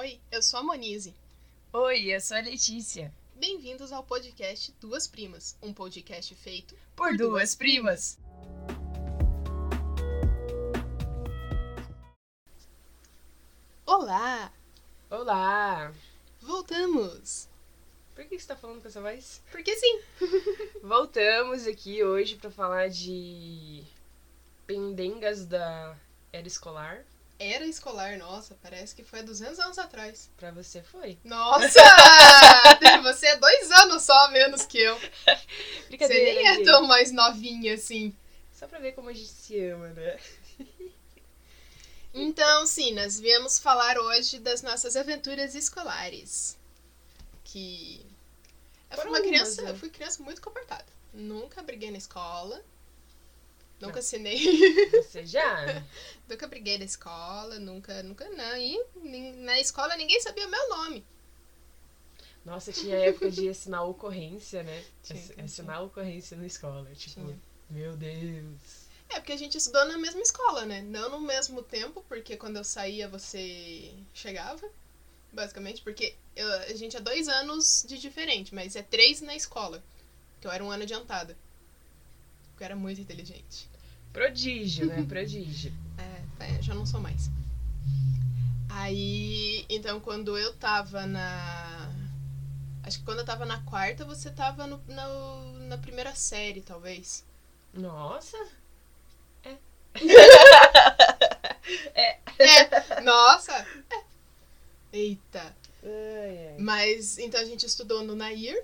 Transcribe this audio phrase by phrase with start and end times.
[0.00, 1.14] Oi, eu sou a Monize.
[1.74, 3.12] Oi, eu sou a Letícia.
[3.36, 8.18] Bem-vindos ao podcast Duas Primas, um podcast feito Por duas primas.
[13.84, 14.50] Olá!
[15.10, 15.92] Olá!
[16.40, 17.46] Voltamos!
[18.14, 19.42] Por que você tá falando com essa voz?
[19.52, 20.00] Porque sim!
[20.82, 23.84] Voltamos aqui hoje pra falar de
[24.66, 25.94] pendengas da
[26.32, 27.04] era escolar.
[27.42, 30.30] Era escolar, nossa, parece que foi há 200 anos atrás.
[30.36, 31.18] Pra você foi.
[31.24, 31.80] Nossa!
[33.02, 34.94] Você é dois anos só a menos que eu.
[35.88, 38.14] Você nem é tão mais novinha assim.
[38.52, 40.18] Só pra ver como a gente se ama, né?
[42.12, 46.58] Então, sim, nós viemos falar hoje das nossas aventuras escolares.
[47.44, 48.04] Que.
[48.90, 49.70] Eu fui Foram uma criança, né?
[49.70, 50.86] eu fui criança muito comportada.
[51.14, 52.60] Nunca briguei na escola.
[53.80, 53.98] Nunca Não.
[54.00, 54.38] assinei.
[55.02, 55.82] Você já?
[56.28, 58.56] nunca briguei na escola, nunca, nunca não.
[58.56, 58.78] E
[59.36, 61.04] na escola ninguém sabia meu nome.
[62.44, 64.84] Nossa, tinha época de assinar ocorrência, né?
[65.02, 65.44] Tinha, Ass- tinha.
[65.44, 66.88] assinar ocorrência na escola.
[66.94, 67.38] Tipo, Tinha.
[67.68, 68.88] meu Deus.
[69.08, 70.82] É, porque a gente estudou na mesma escola, né?
[70.82, 74.66] Não no mesmo tempo, porque quando eu saía você chegava,
[75.32, 79.82] basicamente, porque eu- a gente é dois anos de diferente, mas é três na escola,
[80.40, 81.36] que eu era um ano adiantada.
[82.60, 83.70] Porque eu era muito inteligente.
[84.12, 85.02] Prodígio, né?
[85.08, 85.72] Prodígio.
[86.40, 87.30] É, é, já não sou mais.
[88.70, 91.90] Aí, então, quando eu tava na.
[92.82, 97.24] Acho que quando eu tava na quarta, você tava no, no- na primeira série, talvez.
[97.74, 98.36] Nossa!
[101.94, 102.18] É,
[103.02, 103.52] nossa!
[103.90, 104.02] É.
[104.92, 105.54] Eita!
[105.82, 106.56] Ai, ai.
[106.58, 108.62] Mas então a gente estudou no Nair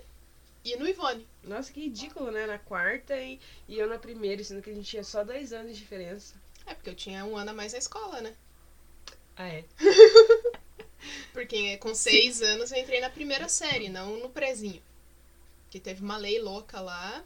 [0.64, 1.26] e no Ivone.
[1.46, 2.44] Nossa, que ridículo, né?
[2.46, 5.72] Na quarta e, e eu na primeira, sendo que a gente tinha só dois anos
[5.72, 6.34] de diferença.
[6.66, 8.34] É, porque eu tinha um ano a mais na escola, né?
[9.36, 9.64] Ah, é?
[11.32, 14.82] Porque com seis anos eu entrei na primeira série, não no prezinho.
[15.70, 17.22] Que teve uma lei louca lá.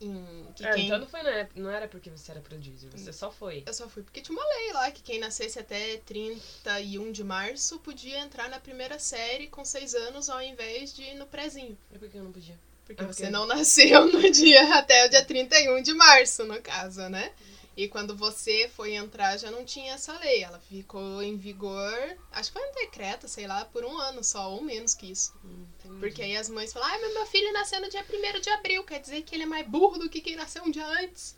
[0.00, 0.86] Em, que quem...
[0.86, 3.62] então não foi na não era porque você era prodígio, você só foi.
[3.64, 7.78] Eu só fui porque tinha uma lei lá que quem nascesse até 31 de março
[7.78, 11.78] podia entrar na primeira série com seis anos ao invés de ir no prezinho.
[11.92, 12.58] E por que eu não podia?
[12.86, 17.32] Porque você não nasceu no dia até o dia 31 de março, no caso, né?
[17.74, 20.42] E quando você foi entrar já não tinha essa lei.
[20.42, 24.50] Ela ficou em vigor, acho que foi um decreto, sei lá, por um ano só,
[24.52, 25.32] ou menos que isso.
[25.42, 25.98] Entendi.
[25.98, 28.84] Porque aí as mães falam, ah, mas meu filho nasceu no dia 1 de abril,
[28.84, 31.34] quer dizer que ele é mais burro do que quem nasceu um dia antes.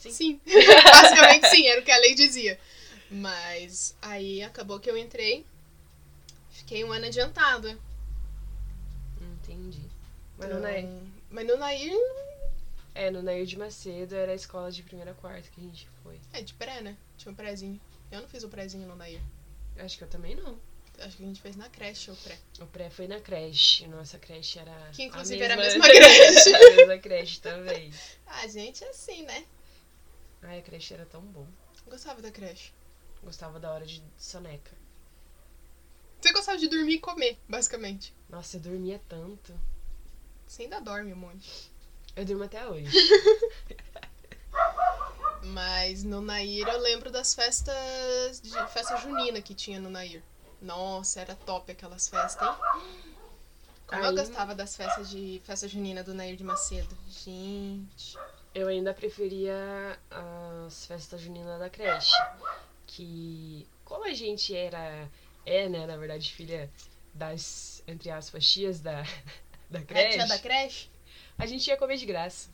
[0.00, 0.10] Sim.
[0.10, 0.40] Sim.
[0.46, 2.58] Basicamente sim, era o que a lei dizia.
[3.08, 5.44] Mas aí acabou que eu entrei,
[6.50, 7.78] fiquei um ano adiantada.
[9.20, 9.89] Entendi.
[10.40, 10.88] Mas no Nair,
[11.30, 11.92] mas no Nair
[12.94, 15.86] é, no Nair de Macedo era a escola de primeira a quarta que a gente
[16.02, 16.18] foi.
[16.32, 16.96] é de pré, né?
[17.16, 17.80] Tinha um prézinho.
[18.10, 19.20] Eu não fiz o prézinho no Nair.
[19.78, 20.58] Acho que eu também não.
[20.98, 22.38] Acho que a gente fez na creche o pré.
[22.60, 23.86] O pré foi na creche.
[23.86, 24.90] Nossa creche era.
[24.92, 26.54] Que inclusive era a mesma mesma creche.
[26.54, 27.92] a mesma creche também.
[28.26, 29.44] A gente é assim, né?
[30.42, 31.46] Ai, a creche era tão bom.
[31.86, 32.72] Gostava da creche.
[33.22, 34.72] Gostava da hora de soneca.
[36.20, 38.14] Você gostava de dormir e comer, basicamente.
[38.28, 39.52] Nossa, eu dormia tanto.
[40.50, 41.70] Você ainda dorme um monte.
[42.16, 42.90] Eu durmo até hoje.
[45.44, 50.20] Mas no Nair eu lembro das festas de festa junina que tinha no Nair.
[50.60, 52.54] Nossa, era top aquelas festas, hein?
[53.86, 56.98] Como eu Aí- gostava das festas de festa junina do Nair de Macedo.
[57.08, 58.18] Gente.
[58.52, 62.12] Eu ainda preferia as festas juninas da creche.
[62.88, 65.08] Que, como a gente era,
[65.46, 66.68] é, né, na verdade, filha
[67.14, 69.04] das, entre aspas, tias da,
[69.70, 70.88] da É, creche, tia da creche?
[71.38, 72.48] a gente ia comer de graça.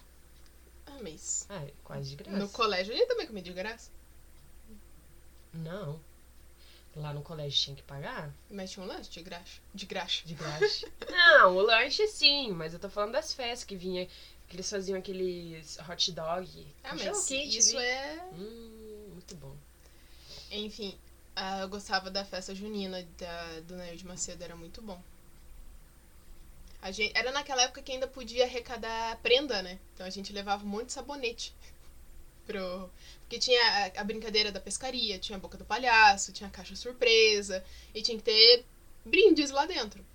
[0.87, 1.47] Ah, mas.
[1.50, 2.37] Ah, quase de graça.
[2.37, 3.91] No colégio a gente também comia de graça.
[5.53, 6.00] Não.
[6.94, 9.60] Lá no colégio tinha que pagar Mas tinha um lanche de graxa.
[9.75, 10.27] De graxa.
[10.27, 10.91] de graça.
[11.10, 14.06] Não, o lanche sim, mas eu tô falando das festas que vinha,
[14.48, 16.66] que eles faziam aqueles hot dog.
[16.83, 17.87] Ah, mas quente isso ali.
[17.87, 18.25] é.
[18.33, 19.54] Hum, muito bom.
[20.50, 20.97] Enfim,
[21.34, 24.98] ah, eu gostava da festa junina da, do Nair de Macedo, era muito bom.
[26.86, 29.77] A gente, era naquela época que ainda podia arrecadar prenda, né?
[29.92, 31.53] Então a gente levava um monte de sabonete.
[32.47, 32.88] Pro...
[33.22, 36.77] Porque tinha a, a brincadeira da pescaria, tinha a boca do palhaço, tinha a caixa
[36.77, 38.65] surpresa, e tinha que ter
[39.04, 40.06] brindes lá dentro.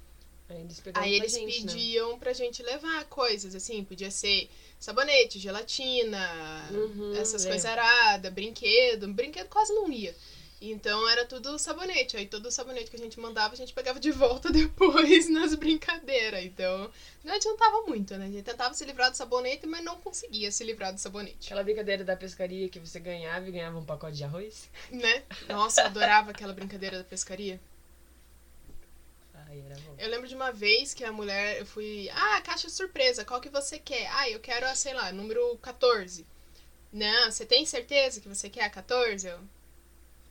[0.47, 1.73] Aí eles Aí pra eles gente, né?
[1.73, 7.49] pediam pra gente levar coisas, assim, podia ser sabonete, gelatina, Uhum, essas é.
[7.49, 9.09] coisas aradas, brinquedo.
[9.09, 10.15] Brinquedo quase não ia.
[10.61, 12.15] Então era tudo sabonete.
[12.15, 15.55] Aí todo o sabonete que a gente mandava, a gente pegava de volta depois nas
[15.55, 16.45] brincadeiras.
[16.45, 16.91] Então
[17.23, 18.25] não adiantava muito, né?
[18.25, 21.47] A gente tentava se livrar do sabonete, mas não conseguia se livrar do sabonete.
[21.47, 24.69] Aquela brincadeira da pescaria que você ganhava e ganhava um pacote de arroz.
[24.91, 25.23] Né?
[25.49, 27.59] Nossa, eu adorava aquela brincadeira da pescaria.
[29.51, 29.95] Aí era bom.
[29.97, 33.49] Eu lembro de uma vez que a mulher, eu fui, ah, caixa surpresa, qual que
[33.49, 34.07] você quer?
[34.13, 36.25] Ah, eu quero, a, sei lá, número 14.
[36.93, 39.27] Não, você tem certeza que você quer a 14?
[39.27, 39.39] Eu,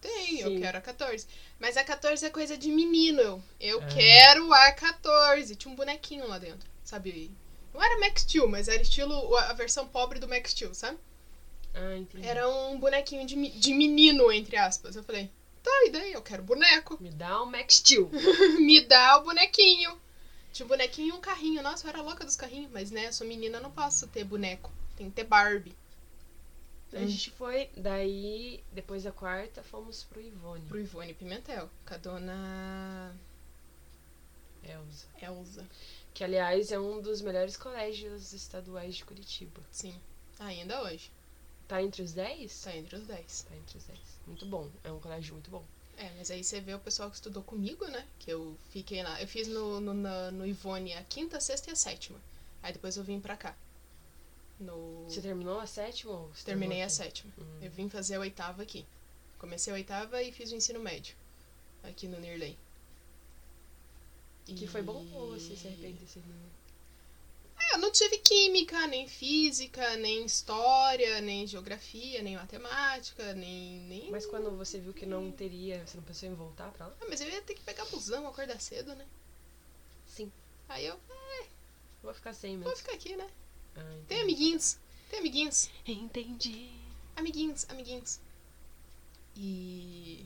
[0.00, 1.26] tenho, eu quero a 14.
[1.58, 3.86] Mas a 14 é coisa de menino, eu, eu Ah.
[3.86, 5.54] quero a 14.
[5.56, 7.30] Tinha um bonequinho lá dentro, sabe?
[7.72, 10.98] Não era Max Steel, mas era estilo a versão pobre do Max Steel, sabe?
[11.72, 12.26] Ah, entendi.
[12.26, 14.96] Era um bonequinho de, de menino, entre aspas.
[14.96, 15.30] Eu falei,
[15.62, 16.12] tá, e daí?
[16.12, 16.98] Eu quero boneco.
[17.00, 18.10] Me dá um Max Steel.
[18.58, 20.00] Me dá o bonequinho.
[20.52, 21.62] Tinha um bonequinho e um carrinho.
[21.62, 22.72] Nossa, eu era louca dos carrinhos.
[22.72, 24.72] Mas, né, eu sou menina, eu não posso ter boneco.
[24.96, 25.76] Tem que ter Barbie.
[26.92, 30.64] A gente foi, daí, depois da quarta, fomos pro Ivone.
[30.66, 31.70] Pro Ivone Pimentel.
[31.86, 33.14] Com a dona
[34.64, 35.06] Elza.
[35.22, 35.66] Elza.
[36.12, 39.60] Que, aliás, é um dos melhores colégios estaduais de Curitiba.
[39.70, 39.94] Sim.
[40.38, 41.10] Ainda hoje.
[41.68, 42.62] Tá entre os 10?
[42.62, 43.42] Tá entre os 10.
[43.42, 43.98] Tá entre os 10.
[44.26, 44.68] Muito bom.
[44.82, 45.64] É um colégio muito bom.
[45.96, 48.06] É, mas aí você vê o pessoal que estudou comigo, né?
[48.18, 49.20] Que eu fiquei lá.
[49.20, 52.18] Eu fiz no, no, na- no Ivone a quinta, sexta e a sétima.
[52.62, 53.54] Aí depois eu vim pra cá.
[54.60, 55.04] No...
[55.08, 57.32] Você terminou a sétima ou Terminei a sétima.
[57.38, 57.58] Hum.
[57.62, 58.86] Eu vim fazer a oitava aqui.
[59.38, 61.16] Comecei a oitava e fiz o ensino médio.
[61.82, 62.58] Aqui no Nirley.
[64.44, 66.18] Que foi bom ou você se arrepende desse
[67.58, 73.80] É, eu não tive química, nem física, nem história, nem geografia, nem matemática, nem.
[73.82, 74.10] nem...
[74.10, 76.96] Mas quando você viu que não teria, você não pensou em voltar pra lá?
[77.00, 79.06] Ah, mas eu ia ter que pegar busão, acordar cedo, né?
[80.06, 80.30] Sim.
[80.68, 81.00] Aí eu
[82.02, 82.76] Vou ficar sem vou mesmo.
[82.76, 83.28] ficar aqui, né?
[83.76, 84.78] Ah, Tem amiguinhos.
[85.10, 85.70] Tem amiguinhos.
[85.86, 86.70] Entendi.
[87.16, 88.20] Amiguinhos, amiguinhos.
[89.36, 90.24] E.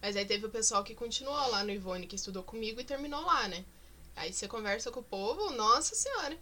[0.00, 3.20] Mas aí teve o pessoal que continuou lá no Ivone, que estudou comigo e terminou
[3.22, 3.64] lá, né?
[4.16, 6.38] Aí você conversa com o povo, nossa senhora.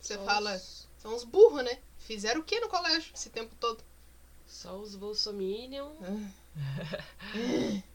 [0.00, 1.78] Você Só fala, os- são uns burros, né?
[1.98, 3.82] Fizeram o que no colégio esse tempo todo?
[4.46, 5.92] Só os Bolsominion.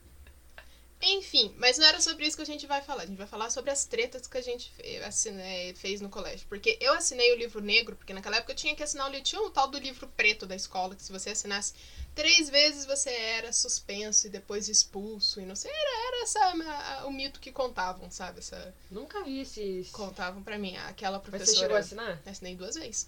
[1.01, 3.03] Enfim, mas não era sobre isso que a gente vai falar.
[3.03, 6.47] A gente vai falar sobre as tretas que a gente fe- assine- fez no colégio.
[6.49, 9.23] Porque eu assinei o livro negro, porque naquela época eu tinha que assinar o livro.
[9.23, 11.73] Tinha um tal do livro preto da escola, que se você assinasse
[12.15, 15.39] três vezes você era suspenso e depois expulso.
[15.39, 18.39] E não sei, era, era essa, a- o mito que contavam, sabe?
[18.39, 19.89] Essa, Nunca vi esses.
[19.91, 20.75] contavam pra mim.
[20.77, 21.51] Aquela Mas professora.
[21.55, 22.21] você chegou a assinar?
[22.25, 23.07] Assinei duas vezes.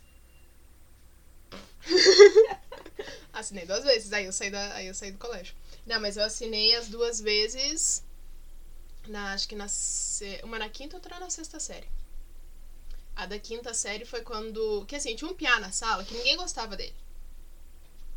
[3.40, 5.56] assinei duas vezes, aí eu saí da, aí eu saí do colégio.
[5.86, 8.04] Não, mas eu assinei as duas vezes
[9.08, 9.68] na acho que na
[10.44, 11.88] uma na quinta e outra na sexta série.
[13.16, 16.38] A da quinta série foi quando, que assim, tinha um piá na sala que ninguém
[16.38, 16.94] gostava dele.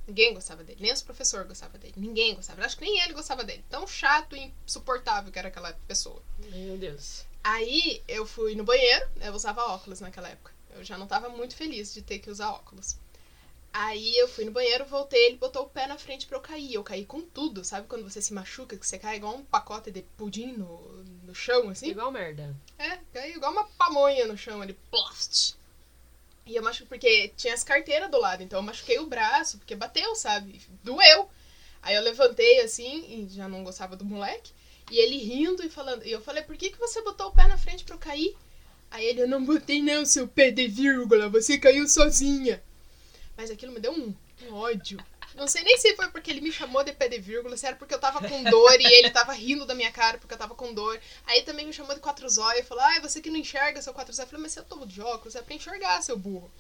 [0.06, 2.64] Ninguém gostava dele, nem os professores gostavam dele, ninguém gostava.
[2.64, 3.64] Acho que nem ele gostava dele.
[3.70, 6.22] Tão chato e insuportável que era aquela pessoa.
[6.50, 7.24] Meu Deus.
[7.44, 10.52] Aí eu fui no banheiro, eu usava óculos naquela época.
[10.70, 12.96] Eu já não tava muito feliz de ter que usar óculos.
[13.72, 16.74] Aí eu fui no banheiro, voltei, ele botou o pé na frente pra eu cair.
[16.74, 19.92] Eu caí com tudo, sabe quando você se machuca, que você cai igual um pacote
[19.92, 21.90] de pudim no, no chão, assim?
[21.90, 22.54] Igual merda.
[22.78, 25.54] É, caiu igual uma pamonha no chão ali, plost.
[26.44, 29.76] E eu machuquei, porque tinha as carteiras do lado, então eu machuquei o braço, porque
[29.76, 30.60] bateu, sabe?
[30.82, 31.30] Doeu.
[31.80, 34.52] Aí eu levantei assim, e já não gostava do moleque,
[34.90, 36.04] e ele rindo e falando.
[36.04, 38.36] E eu falei, por que, que você botou o pé na frente pra eu cair?
[38.90, 42.60] Aí ele, eu não botei não, seu pé de vírgula, você caiu sozinha.
[43.40, 45.02] Mas aquilo me deu um, um ódio.
[45.34, 47.74] Não sei nem se foi porque ele me chamou de pé de vírgula, se era
[47.74, 50.54] porque eu tava com dor e ele tava rindo da minha cara porque eu tava
[50.54, 51.00] com dor.
[51.24, 53.94] Aí também me chamou de quatro zóio e falou: Ah, você que não enxerga seu
[53.94, 54.26] quatro zóio.
[54.26, 56.52] Eu falei: Mas se eu tô de óculos, é pra enxergar, seu burro.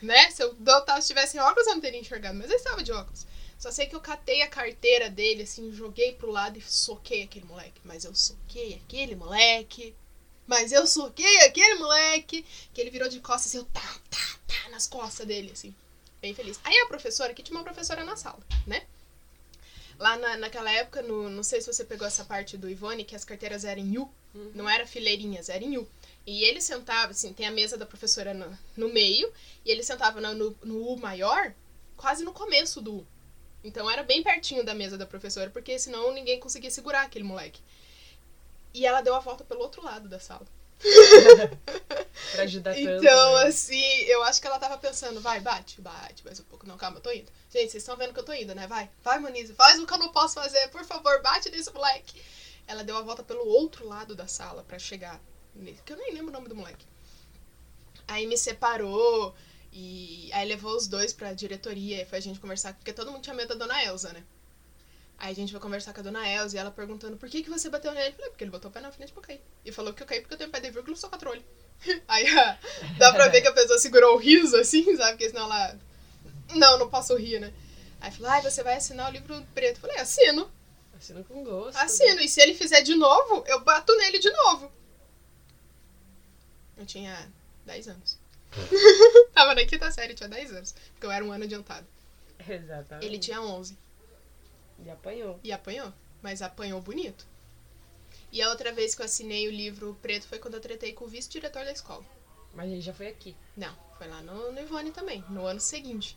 [0.00, 0.30] Né?
[0.30, 3.26] Se eu tava- se tivesse óculos, eu não teria enxergado, mas eu estava de óculos.
[3.58, 7.46] Só sei que eu catei a carteira dele, assim, joguei pro lado e soquei aquele
[7.46, 7.80] moleque.
[7.82, 9.92] Mas eu soquei aquele moleque.
[10.46, 12.46] Mas eu soquei aquele moleque.
[12.72, 15.74] Que ele virou de costas e eu tá, tá, tá nas costas dele, assim.
[16.20, 16.58] Bem feliz.
[16.64, 18.84] Aí a professora, que tinha uma professora na sala, né?
[19.98, 23.16] Lá na, naquela época, no, não sei se você pegou essa parte do Ivone, que
[23.16, 24.10] as carteiras eram em U.
[24.34, 24.52] Uhum.
[24.54, 25.88] Não era fileirinhas, era em U.
[26.26, 29.32] E ele sentava, assim, tem a mesa da professora no, no meio,
[29.64, 31.52] e ele sentava no, no, no U maior,
[31.96, 33.06] quase no começo do U.
[33.64, 37.60] Então era bem pertinho da mesa da professora, porque senão ninguém conseguia segurar aquele moleque.
[38.72, 40.46] E ela deu a volta pelo outro lado da sala.
[42.32, 43.04] Pra ajudar tanto.
[43.04, 43.42] Então, né?
[43.44, 46.66] assim, eu acho que ela tava pensando, vai, bate, bate, mais um pouco.
[46.66, 47.30] Não, calma, eu tô indo.
[47.50, 48.66] Gente, vocês estão vendo que eu tô indo, né?
[48.66, 52.22] Vai, vai, Monize, faz o que eu não posso fazer, por favor, bate nesse moleque.
[52.66, 55.20] Ela deu a volta pelo outro lado da sala pra chegar
[55.54, 56.86] nele, que eu nem lembro o nome do moleque.
[58.06, 59.34] Aí me separou
[59.72, 63.22] e aí levou os dois pra diretoria e foi a gente conversar, porque todo mundo
[63.22, 64.24] tinha medo da dona Elza, né?
[65.18, 67.50] Aí a gente foi conversar com a dona Elza e ela perguntando por que, que
[67.50, 68.10] você bateu nele.
[68.10, 69.40] Eu falei, porque ele botou o pé na frente pra eu cair.
[69.64, 71.44] E falou que eu caí porque eu tenho pé de vírgula e sou olhos.
[72.06, 72.58] Aí ah,
[72.98, 75.12] dá pra ver que a pessoa segurou o riso assim, sabe?
[75.12, 75.78] Porque senão ela.
[76.54, 77.52] Não, não posso rir, né?
[78.00, 79.76] Aí falou, ai, você vai assinar o livro preto.
[79.76, 80.50] Eu falei, assino,
[80.96, 81.76] Assina com gosto.
[81.76, 82.20] assino.
[82.20, 84.70] E se ele fizer de novo, eu bato nele de novo.
[86.86, 87.28] tinha
[87.66, 88.16] 10 anos.
[89.34, 90.74] Tava na quinta série, tinha 10 anos.
[90.92, 91.86] Porque eu era um ano adiantado.
[92.48, 93.04] Exatamente.
[93.04, 93.76] Ele tinha 11
[94.84, 95.40] E apanhou.
[95.42, 95.92] e apanhou.
[96.22, 97.26] Mas apanhou bonito.
[98.30, 101.04] E a outra vez que eu assinei o livro preto foi quando eu tretei com
[101.04, 102.04] o vice-diretor da escola.
[102.54, 103.36] Mas ele já foi aqui.
[103.56, 106.16] Não, foi lá no, no Ivone também, no ano seguinte.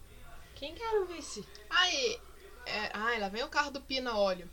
[0.56, 1.46] Quem que era o vice?
[1.70, 2.20] Aí,
[2.65, 4.50] é, ai, lá vem o carro do Pina Óleo.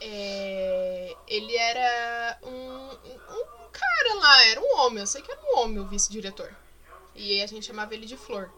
[0.00, 5.40] É, ele era um, um, um cara lá, era um homem, eu sei que era
[5.42, 6.54] um homem o vice-diretor.
[7.14, 8.50] E a gente chamava ele de Flor.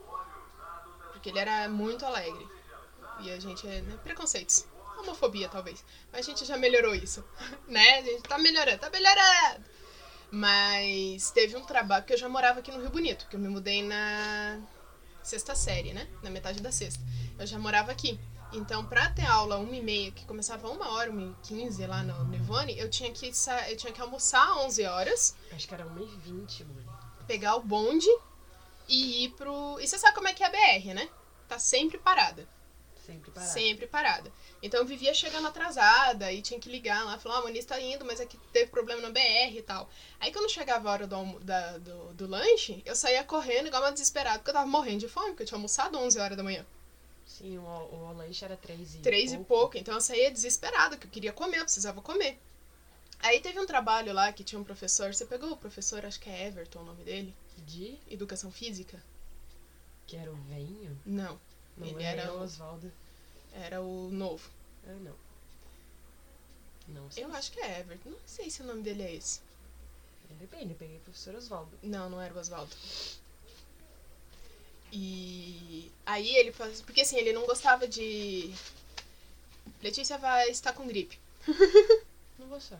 [1.13, 2.47] Porque ele era muito alegre.
[3.21, 4.67] E a gente, né, preconceitos.
[4.99, 5.85] Homofobia, talvez.
[6.13, 7.25] Mas a gente já melhorou isso.
[7.69, 7.99] né?
[7.99, 9.65] A gente tá melhorando, tá melhorando.
[10.31, 13.49] Mas teve um trabalho, porque eu já morava aqui no Rio Bonito, porque eu me
[13.49, 14.61] mudei na
[15.23, 16.07] sexta série, né?
[16.23, 17.01] Na metade da sexta.
[17.39, 18.19] Eu já morava aqui.
[18.53, 22.03] Então, pra ter aula 1 e meia, que começava uma hora, 1 e 15 lá
[22.03, 23.31] no Nivone, eu tinha que
[23.71, 26.99] eu tinha que almoçar às 11 horas, Acho que era 1h20, mano.
[27.27, 28.09] pegar o bonde
[28.89, 29.79] e ir pro...
[29.81, 31.09] E você sabe como é que é a BR, né?
[31.47, 32.49] Tá sempre parada.
[33.09, 33.53] Sempre parado.
[33.53, 34.33] Sempre parada.
[34.63, 37.81] Então eu vivia chegando atrasada e tinha que ligar lá, falar, ah, o Moniz tá
[37.81, 39.89] indo, mas é que teve problema na BR e tal.
[40.21, 43.93] Aí quando chegava a hora do, da- do, do lanche, eu saía correndo igual uma
[43.93, 46.67] desesperada, porque eu tava morrendo de fome, porque eu tinha almoçado 11 horas da manhã.
[47.25, 51.07] Sim, o, o, lanche era 3 e Três e pouco, então eu saía desesperada, que
[51.07, 52.39] eu queria comer, eu precisava comer.
[53.21, 56.29] Aí teve um trabalho lá que tinha um professor, você pegou o professor, acho que
[56.29, 57.35] é Everton o nome dele,
[57.67, 59.03] De Educação Física?
[60.07, 60.99] que era o venho?
[61.05, 61.39] Não,
[61.79, 62.93] Não Ele era, era o Oswaldo.
[63.55, 64.51] era o novo.
[64.87, 65.15] Ah, não.
[66.89, 67.25] Não sei.
[67.25, 69.41] Eu acho que é Everton, não sei se o nome dele é esse.
[70.39, 71.71] Depende, eu peguei o professor Oswaldo.
[71.83, 72.75] Não, não era o Oswaldo.
[74.93, 76.81] E aí ele faz.
[76.81, 78.55] Porque assim, ele não gostava de.
[79.83, 81.19] Letícia vai estar com gripe.
[82.39, 82.79] Não vou só.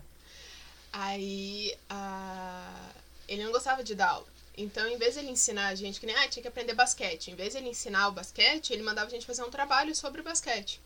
[0.91, 2.91] Aí a...
[3.27, 4.27] ele não gostava de dar aula.
[4.61, 7.31] Então, em vez de ele ensinar a gente que nem, ah, tinha que aprender basquete.
[7.31, 10.21] Em vez de ele ensinar o basquete, ele mandava a gente fazer um trabalho sobre
[10.21, 10.81] basquete.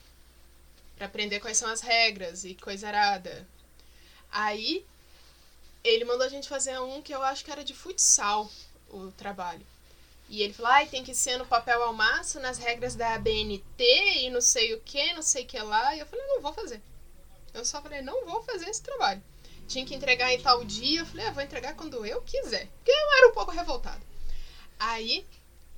[0.95, 3.47] Pra aprender quais são as regras e coisa arada.
[4.31, 4.85] Aí,
[5.83, 8.47] ele mandou a gente fazer um que eu acho que era de futsal,
[8.89, 9.65] o trabalho.
[10.29, 13.83] E ele falou, ai, tem que ser no papel ao maço, nas regras da ABNT
[14.19, 15.95] e não sei o que, não sei o que lá.
[15.95, 16.79] E eu falei, não vou fazer.
[17.51, 19.23] Eu só falei, não vou fazer esse trabalho.
[19.67, 21.01] Tinha que entregar em tal dia.
[21.01, 22.67] Eu falei, ah, vou entregar quando eu quiser.
[22.77, 24.01] Porque eu era um pouco revoltada.
[24.79, 25.25] Aí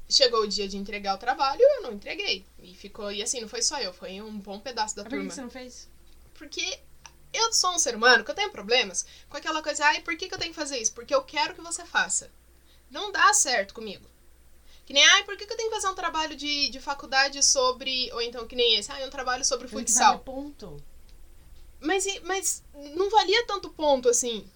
[0.09, 2.45] chegou o dia de entregar o trabalho eu não entreguei.
[2.59, 3.11] E ficou.
[3.11, 5.33] E assim, não foi só eu, foi um bom pedaço da Mas por que turma.
[5.33, 5.89] você não fez?
[6.33, 6.79] Porque
[7.33, 10.27] eu sou um ser humano que eu tenho problemas com aquela coisa, ai, por que,
[10.27, 10.93] que eu tenho que fazer isso?
[10.93, 12.31] Porque eu quero que você faça.
[12.89, 14.05] Não dá certo comigo.
[14.85, 17.41] Que nem, ai, por que, que eu tenho que fazer um trabalho de, de faculdade
[17.43, 18.11] sobre.
[18.13, 20.19] Ou então que nem esse, ai, um trabalho sobre Tem que futsal.
[20.19, 20.81] ponto.
[21.79, 22.63] Mas, mas
[22.95, 24.49] não valia tanto ponto assim.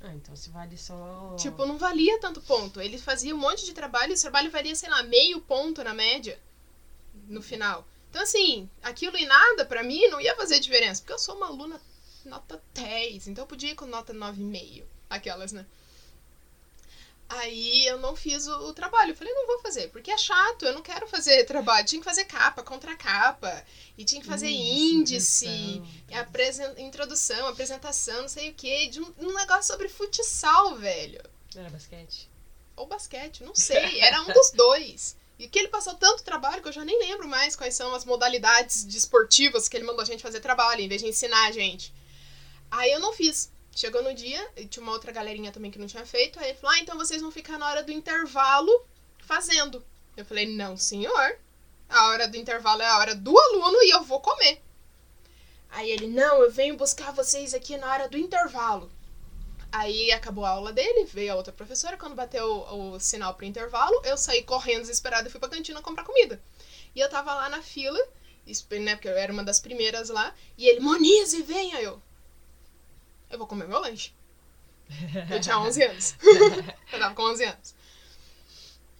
[0.00, 1.34] Ah, então se vale só.
[1.38, 2.80] Tipo, não valia tanto ponto.
[2.80, 5.94] Ele fazia um monte de trabalho e o trabalho valia, sei lá, meio ponto na
[5.94, 6.38] média
[7.26, 7.86] no final.
[8.10, 11.00] Então, assim, aquilo e nada pra mim não ia fazer diferença.
[11.00, 11.80] Porque eu sou uma aluna
[12.24, 14.84] nota 10, então eu podia ir com nota 9,5.
[15.08, 15.66] Aquelas, né?
[17.36, 19.10] Aí eu não fiz o, o trabalho.
[19.12, 21.86] Eu falei, não vou fazer, porque é chato, eu não quero fazer trabalho.
[21.86, 23.64] Tinha que fazer capa, contra capa.
[23.98, 25.46] E tinha que fazer índice.
[25.46, 26.20] introdução.
[26.20, 31.20] apresen- introdução, apresentação, não sei o que, de um, um negócio sobre futsal, velho.
[31.56, 32.28] Era basquete?
[32.76, 35.16] Ou basquete, não sei, era um dos dois.
[35.38, 38.04] E que ele passou tanto trabalho que eu já nem lembro mais quais são as
[38.04, 41.92] modalidades desportivas que ele mandou a gente fazer trabalho, em vez de ensinar a gente.
[42.70, 43.50] Aí eu não fiz.
[43.74, 46.58] Chegou no dia, e tinha uma outra galerinha também que não tinha feito, aí ele
[46.58, 48.70] falou: Ah, então vocês vão ficar na hora do intervalo
[49.18, 49.84] fazendo.
[50.16, 51.38] Eu falei: Não, senhor.
[51.88, 54.62] A hora do intervalo é a hora do aluno e eu vou comer.
[55.70, 58.90] Aí ele: Não, eu venho buscar vocês aqui na hora do intervalo.
[59.72, 61.96] Aí acabou a aula dele, veio a outra professora.
[61.96, 65.82] Quando bateu o, o sinal pro intervalo, eu saí correndo desesperada e fui pra cantina
[65.82, 66.40] comprar comida.
[66.94, 67.98] E eu tava lá na fila,
[68.80, 71.80] né, porque eu era uma das primeiras lá, e ele, Monize, venha!
[71.82, 72.00] Eu,
[73.34, 74.12] eu vou comer meu lanche.
[75.30, 76.14] Eu tinha 11 anos.
[76.92, 77.74] eu tava com 11 anos.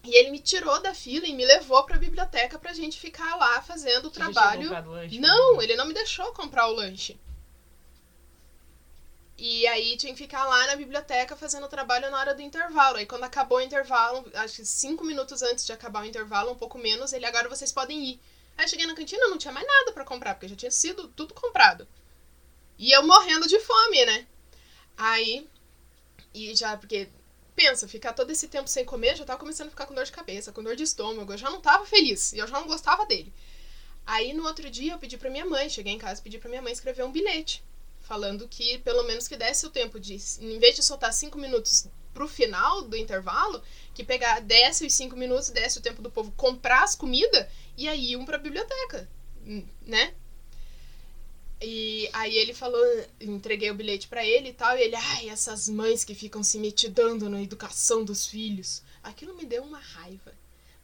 [0.03, 3.63] E ele me tirou da fila e me levou pra biblioteca pra gente ficar lá
[3.63, 4.71] fazendo o trabalho.
[4.71, 5.19] lanche?
[5.19, 7.19] Não, ele não me deixou comprar o lanche.
[9.37, 12.97] E aí tinha que ficar lá na biblioteca fazendo o trabalho na hora do intervalo.
[12.97, 16.57] Aí quando acabou o intervalo, acho que cinco minutos antes de acabar o intervalo, um
[16.57, 18.21] pouco menos, ele agora vocês podem ir.
[18.57, 21.35] Aí cheguei na cantina, não tinha mais nada pra comprar, porque já tinha sido tudo
[21.35, 21.89] comprado.
[22.79, 24.27] E eu morrendo de fome, né?
[24.97, 25.49] Aí,
[26.33, 27.09] e já, porque,
[27.55, 30.13] pensa, ficar todo esse tempo sem comer, já tava começando a ficar com dor de
[30.13, 33.07] cabeça, com dor de estômago, eu já não tava feliz, e eu já não gostava
[33.07, 33.33] dele.
[34.07, 36.63] Aí no outro dia eu pedi pra minha mãe, cheguei em casa pedi pra minha
[36.63, 37.63] mãe escrever um bilhete.
[38.05, 41.89] falando que pelo menos que desse o tempo de, em vez de soltar cinco minutos
[42.13, 43.63] pro final do intervalo,
[43.95, 47.89] que pegar, desse os cinco minutos, desse o tempo do povo comprar as comidas e
[47.89, 49.09] aí iam pra biblioteca,
[49.83, 50.15] né?
[51.65, 52.85] E aí ele falou,
[53.21, 56.59] entreguei o bilhete para ele e tal, e ele, ai, essas mães que ficam se
[56.59, 58.83] metidando na educação dos filhos.
[59.03, 60.33] Aquilo me deu uma raiva.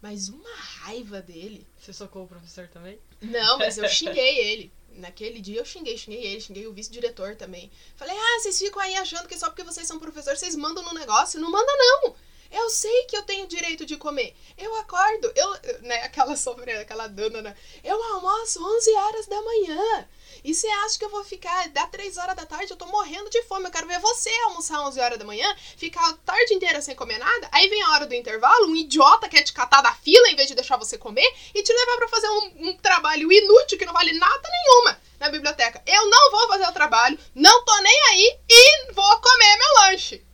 [0.00, 1.66] Mas uma raiva dele.
[1.78, 2.99] Você socou o professor também?
[3.20, 4.72] Não, mas eu xinguei ele.
[4.92, 7.70] Naquele dia eu xinguei, xinguei ele, xinguei o vice-diretor também.
[7.96, 10.94] Falei, ah, vocês ficam aí achando que só porque vocês são professores vocês mandam no
[10.94, 11.38] negócio.
[11.38, 12.16] Não manda, não!
[12.50, 14.37] Eu sei que eu tenho direito de comer.
[14.59, 15.52] Eu acordo, eu,
[15.83, 17.57] né, aquela sofrendo, aquela dona, né?
[17.85, 20.09] Eu almoço 11 horas da manhã.
[20.42, 23.30] E você acha que eu vou ficar, dá 3 horas da tarde, eu tô morrendo
[23.30, 23.66] de fome.
[23.66, 27.19] Eu quero ver você almoçar 11 horas da manhã, ficar a tarde inteira sem comer
[27.19, 27.49] nada.
[27.52, 30.49] Aí vem a hora do intervalo, um idiota quer te catar da fila em vez
[30.49, 33.92] de deixar você comer e te levar para fazer um, um trabalho inútil que não
[33.92, 35.83] vale nada nenhuma na biblioteca.
[35.87, 40.29] Eu não vou fazer o trabalho, não tô nem aí e vou comer meu lanche.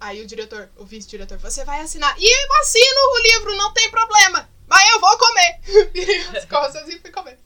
[0.00, 2.14] Aí o diretor, o vice-diretor, você vai assinar.
[2.18, 4.48] E eu assino o livro, não tem problema.
[4.66, 5.60] Mas eu vou comer.
[5.92, 7.38] Virei as costas e fui comer.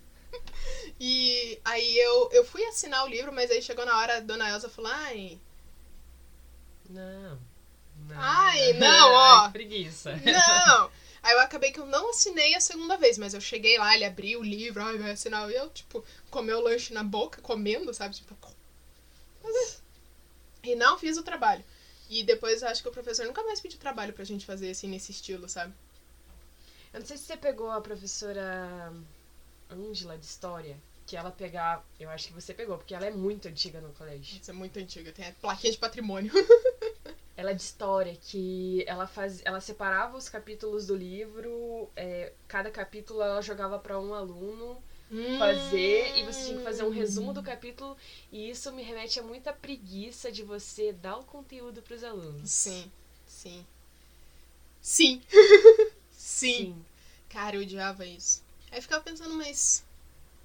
[1.00, 4.48] E aí eu, eu fui assinar o livro, mas aí chegou na hora, a dona
[4.50, 5.40] Elsa falou, ai.
[6.88, 7.40] Não.
[8.08, 8.16] não.
[8.16, 9.44] Ai, não, ó.
[9.44, 10.14] Ai, preguiça.
[10.16, 10.90] Não.
[11.22, 14.04] Aí eu acabei que eu não assinei a segunda vez, mas eu cheguei lá, ele
[14.04, 15.48] abriu o livro, ai, vai assinar.
[15.48, 18.16] E eu, tipo, comeu o lanche na boca, comendo, sabe?
[18.16, 18.36] Tipo,
[20.62, 21.64] e não fiz o trabalho.
[22.12, 25.10] E depois acho que o professor nunca mais pediu trabalho pra gente fazer assim nesse
[25.12, 25.72] estilo, sabe?
[26.92, 28.92] Eu não sei se você pegou a professora
[29.70, 30.76] Angela de História,
[31.06, 31.82] que ela pegava.
[31.98, 34.38] Eu acho que você pegou, porque ela é muito antiga no colégio.
[34.38, 36.30] Isso é muito antiga, tem a plaquinha de patrimônio.
[37.34, 42.70] ela é de história, que ela faz, ela separava os capítulos do livro, é, cada
[42.70, 44.84] capítulo ela jogava para um aluno
[45.38, 47.96] fazer e você tinha que fazer um resumo do capítulo
[48.30, 52.50] e isso me remete a muita preguiça de você dar o conteúdo para os alunos.
[52.50, 52.90] Sim,
[53.26, 53.66] sim.
[54.80, 55.22] Sim.
[56.10, 56.56] sim.
[56.56, 56.84] sim.
[57.28, 58.42] Cara, eu odiava isso.
[58.70, 59.84] Aí eu ficava pensando, mas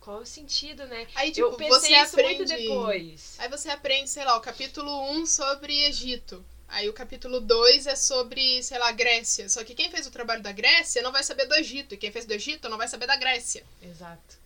[0.01, 1.07] qual o sentido, né?
[1.15, 2.37] Aí, tipo, eu pensei você isso aprende...
[2.37, 3.35] muito depois.
[3.39, 6.43] Aí você aprende, sei lá, o capítulo 1 sobre Egito.
[6.67, 9.47] Aí o capítulo 2 é sobre, sei lá, Grécia.
[9.49, 11.93] Só que quem fez o trabalho da Grécia não vai saber do Egito.
[11.93, 13.65] E quem fez do Egito não vai saber da Grécia.
[13.81, 14.37] Exato.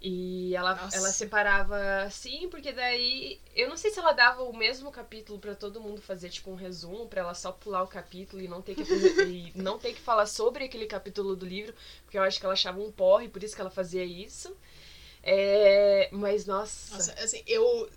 [0.00, 3.40] E ela, ela separava assim, porque daí.
[3.54, 6.54] Eu não sei se ela dava o mesmo capítulo para todo mundo fazer, tipo, um
[6.54, 8.82] resumo, para ela só pular o capítulo e não ter que
[9.24, 12.52] e não ter que falar sobre aquele capítulo do livro, porque eu acho que ela
[12.52, 14.54] achava um porre, por isso que ela fazia isso.
[15.22, 16.94] É, mas, nossa.
[16.94, 17.90] Nossa, assim, eu.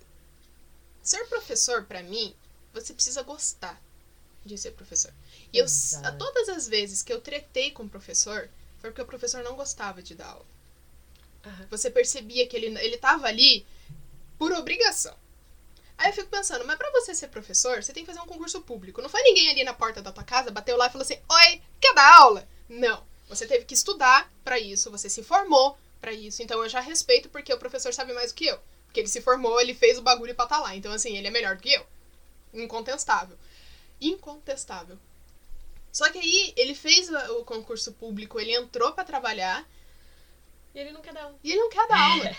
[1.02, 2.34] Ser professor, para mim,
[2.72, 3.80] você precisa gostar
[4.44, 5.12] de ser professor.
[5.52, 5.66] E eu,
[6.02, 9.54] a todas as vezes que eu tretei com o professor, foi porque o professor não
[9.54, 10.46] gostava de dar aula.
[11.44, 11.66] Uhum.
[11.70, 13.66] Você percebia que ele, ele tava ali
[14.38, 15.14] por obrigação.
[15.96, 18.60] Aí eu fico pensando, mas pra você ser professor, você tem que fazer um concurso
[18.62, 19.02] público.
[19.02, 21.62] Não foi ninguém ali na porta da tua casa, bateu lá e falou assim: Oi,
[21.78, 22.48] quer dar aula?
[22.68, 23.04] Não.
[23.28, 26.42] Você teve que estudar para isso, você se formou para isso.
[26.42, 28.58] Então eu já respeito porque o professor sabe mais do que eu.
[28.86, 30.74] Porque ele se formou, ele fez o bagulho pra estar tá lá.
[30.74, 31.86] Então, assim, ele é melhor do que eu.
[32.52, 33.38] Incontestável.
[34.00, 34.98] Incontestável.
[35.92, 39.68] Só que aí ele fez o concurso público, ele entrou para trabalhar
[40.74, 41.38] e ele não quer dar aula.
[41.42, 42.36] E ele não quer dar aula.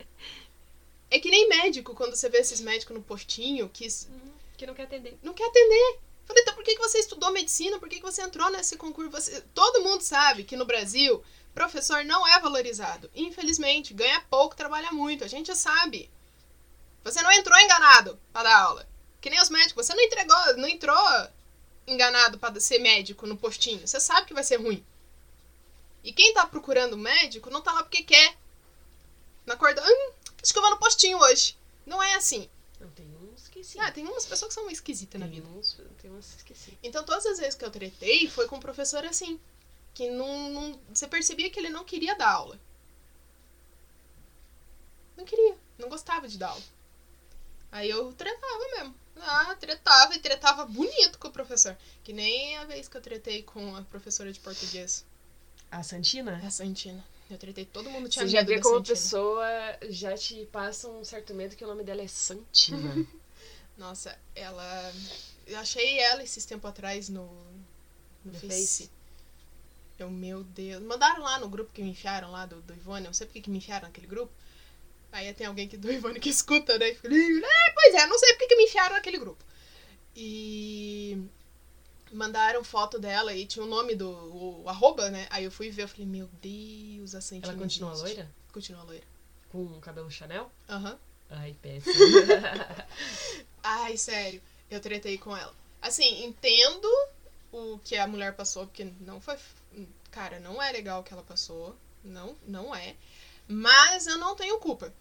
[1.10, 3.86] é que nem médico, quando você vê esses médicos no postinho que.
[3.86, 5.18] Uhum, que não quer atender.
[5.22, 6.00] Não quer atender.
[6.24, 7.78] Falei, então por que, que você estudou medicina?
[7.78, 9.10] Por que, que você entrou nesse concurso?
[9.10, 9.40] Você...
[9.54, 11.22] Todo mundo sabe que no Brasil,
[11.54, 13.10] professor não é valorizado.
[13.14, 15.24] Infelizmente, ganha pouco, trabalha muito.
[15.24, 16.10] A gente sabe.
[17.02, 18.88] Você não entrou enganado para dar aula.
[19.20, 19.86] Que nem os médicos.
[19.86, 21.28] Você não entregou, não entrou
[21.86, 23.86] enganado para ser médico no postinho.
[23.86, 24.84] Você sabe que vai ser ruim.
[26.06, 28.38] E quem tá procurando médico não tá lá porque quer.
[29.44, 31.58] Na acorda, hum, acho que eu vou no postinho hoje.
[31.84, 32.48] Não é assim.
[32.78, 33.80] Não, tem uns que sim.
[33.80, 35.48] Ah, tem umas pessoas que são esquisitas na vida.
[35.48, 36.78] Uns, tem uns que sim.
[36.80, 39.40] Então, todas as vezes que eu tretei, foi com um professor assim.
[39.94, 40.80] Que não, não.
[40.90, 42.56] Você percebia que ele não queria dar aula.
[45.16, 45.58] Não queria.
[45.76, 46.62] Não gostava de dar aula.
[47.72, 48.94] Aí eu tretava mesmo.
[49.16, 51.76] Ah, tretava e tretava bonito com o professor.
[52.04, 55.04] Que nem a vez que eu tretei com a professora de português.
[55.70, 56.40] A Santina?
[56.44, 57.04] A Santina.
[57.28, 59.46] Eu tretei todo mundo tinha Você já vê como a pessoa
[59.88, 63.06] já te passa um certo medo que o nome dela é Santina.
[63.76, 64.92] Nossa, ela.
[65.46, 67.26] Eu achei ela esses tempos atrás no.
[68.24, 68.48] No, no Face.
[68.48, 68.90] Face.
[69.98, 70.82] Eu, meu Deus.
[70.82, 73.04] Mandaram lá no grupo que me enfiaram lá do, do Ivone.
[73.04, 74.32] não sei porque que me enfiaram naquele grupo.
[75.10, 76.90] Aí tem alguém que do Ivone que escuta, né?
[76.90, 79.44] E fica, é, pois é, não sei porque que me enfiaram naquele grupo.
[80.14, 81.18] E
[82.16, 85.26] mandaram foto dela e tinha o nome do o, arroba, né?
[85.30, 88.06] Aí eu fui ver, eu falei, meu Deus, a Santina Ela continua existe.
[88.06, 88.30] loira?
[88.52, 89.04] Continua loira.
[89.50, 90.50] Com cabelo Chanel?
[90.68, 90.92] Aham.
[90.92, 90.98] Uhum.
[91.28, 91.94] Ai, péssimo.
[93.62, 95.54] Ai, sério, eu tretei com ela.
[95.82, 96.88] Assim, entendo
[97.52, 99.36] o que a mulher passou, porque não foi.
[100.10, 101.76] Cara, não é legal o que ela passou.
[102.02, 102.94] Não, não é.
[103.48, 104.92] Mas eu não tenho culpa.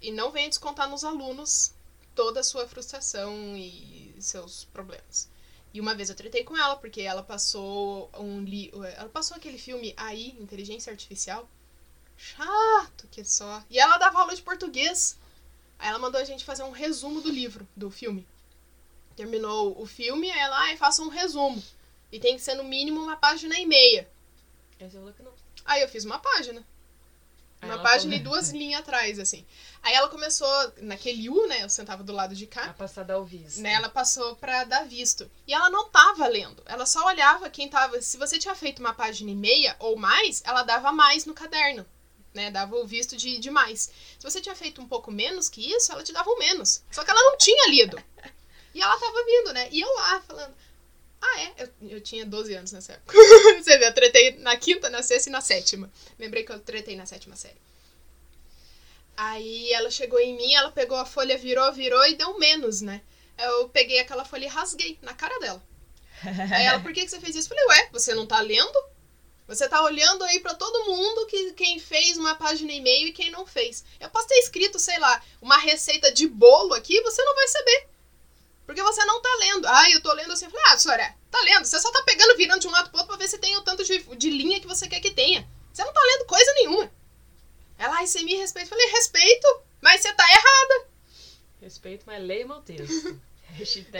[0.00, 1.72] E não venha descontar nos alunos
[2.14, 5.28] toda a sua frustração e seus problemas.
[5.74, 8.70] E uma vez eu tretei com ela, porque ela passou um li...
[8.96, 11.50] ela passou aquele filme AI, Inteligência Artificial.
[12.16, 13.60] Chato que só.
[13.68, 15.18] E ela dava aula de português.
[15.76, 18.24] Aí ela mandou a gente fazer um resumo do livro, do filme.
[19.16, 21.60] Terminou o filme, aí ela, ai, faça um resumo.
[22.12, 24.08] E tem que ser no mínimo uma página e meia.
[25.64, 26.64] Aí eu fiz uma página.
[27.64, 29.44] Uma página e duas linhas atrás, assim.
[29.82, 30.48] Aí ela começou,
[30.78, 31.62] naquele U, né?
[31.62, 32.64] Eu sentava do lado de cá.
[32.64, 33.60] A passada ao visto.
[33.60, 35.30] Né, ela passou pra dar visto.
[35.46, 36.62] E ela não tava lendo.
[36.66, 38.00] Ela só olhava quem tava.
[38.00, 41.86] Se você tinha feito uma página e meia ou mais, ela dava mais no caderno.
[42.32, 42.50] Né?
[42.50, 43.90] Dava o visto de, de mais.
[44.18, 46.82] Se você tinha feito um pouco menos que isso, ela te dava um menos.
[46.90, 48.02] Só que ela não tinha lido.
[48.74, 49.68] E ela tava vindo, né?
[49.70, 50.54] E eu lá falando.
[51.26, 51.54] Ah, é?
[51.64, 53.16] Eu, eu tinha 12 anos nessa época.
[53.58, 55.90] Você vê, eu tretei na quinta, na sexta e na sétima.
[56.18, 57.56] Lembrei que eu tretei na sétima série.
[59.16, 63.00] Aí ela chegou em mim, ela pegou a folha, virou, virou e deu menos, né?
[63.38, 65.62] Eu peguei aquela folha e rasguei na cara dela.
[66.52, 67.52] Aí ela, por que, que você fez isso?
[67.52, 68.84] Eu falei, ué, você não tá lendo?
[69.46, 73.12] Você tá olhando aí pra todo mundo que quem fez uma página e meio e
[73.12, 73.84] quem não fez.
[74.00, 77.88] Eu posso ter escrito, sei lá, uma receita de bolo aqui, você não vai saber.
[78.66, 79.66] Porque você não tá lendo.
[79.66, 80.46] Ah, eu tô lendo assim.
[80.46, 81.64] Eu falei, ah, senhora, tá lendo.
[81.64, 83.62] Você só tá pegando, virando de um lado pro outro pra ver se tem o
[83.62, 85.46] tanto de, de linha que você quer que tenha.
[85.72, 86.90] Você não tá lendo coisa nenhuma.
[87.78, 88.68] Ela, ai, você me respeita.
[88.68, 90.88] Falei, respeito, mas você tá errada.
[91.60, 93.20] Respeito, mas leia o meu texto.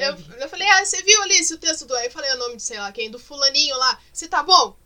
[0.02, 1.94] Eu, eu falei, ah, você viu ali esse texto do.
[1.94, 4.00] Aí eu falei o nome de sei lá quem, do fulaninho lá.
[4.12, 4.76] Se tá bom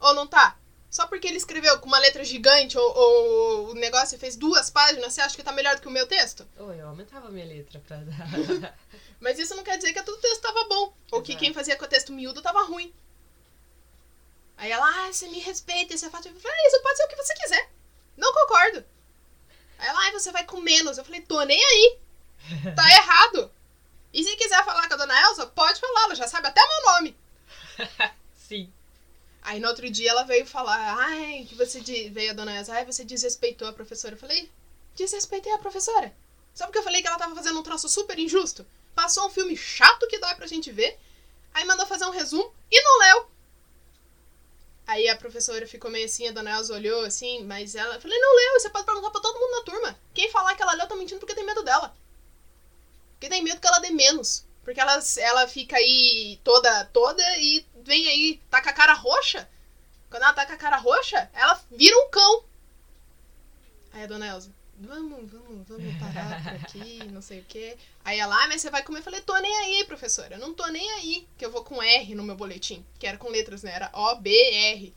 [0.00, 0.58] ou não tá?
[0.90, 5.12] Só porque ele escreveu com uma letra gigante ou, ou o negócio fez duas páginas,
[5.12, 6.46] você acha que tá melhor do que o meu texto?
[6.58, 8.76] Oh, eu aumentava a minha letra pra dar.
[9.20, 10.92] Mas isso não quer dizer que todo texto tava bom.
[11.12, 12.92] Ou que quem fazia com o texto miúdo tava ruim.
[14.56, 16.26] Aí ela, ah, você me respeita, isso é fato.
[16.26, 17.70] Eu falei, ah, isso pode ser o que você quiser.
[18.16, 18.84] Não concordo.
[19.78, 20.98] Aí ela, ah, você vai com menos.
[20.98, 21.98] Eu falei, tô nem aí.
[22.74, 23.50] Tá errado.
[24.12, 26.92] E se quiser falar com a dona Elsa, pode falar, ela já sabe até meu
[26.92, 27.16] nome.
[28.34, 28.72] Sim.
[29.42, 32.84] Aí no outro dia ela veio falar, ai, que você veio a dona Elsa, ai,
[32.84, 34.14] você desrespeitou a professora.
[34.14, 34.50] Eu falei,
[34.94, 36.14] desrespeitei a professora.
[36.54, 38.66] Só porque eu falei que ela tava fazendo um troço super injusto.
[38.94, 40.98] Passou um filme chato que dói pra gente ver.
[41.54, 43.30] Aí mandou fazer um resumo e não leu.
[44.86, 47.94] Aí a professora ficou meio assim, a dona Elsa olhou assim, mas ela.
[47.94, 50.00] Eu falei, não leu, você pode perguntar pra todo mundo na turma.
[50.12, 51.94] Quem falar que ela leu tá mentindo porque tem medo dela.
[53.12, 54.44] Porque tem medo que ela dê menos.
[54.64, 59.48] Porque ela, ela fica aí toda, toda e vem aí, tá com a cara roxa.
[60.08, 62.44] Quando ela tá com a cara roxa, ela vira um cão.
[63.92, 67.76] Aí a dona Elza, vamos, vamos, vamos parar por aqui, não sei o quê.
[68.04, 69.00] Aí ela, ah, mas você vai comer?
[69.00, 70.38] Eu falei, tô nem aí, professora.
[70.38, 72.84] Não tô nem aí, que eu vou com R no meu boletim.
[72.98, 73.72] Que era com letras, né?
[73.72, 74.94] Era O, B, R.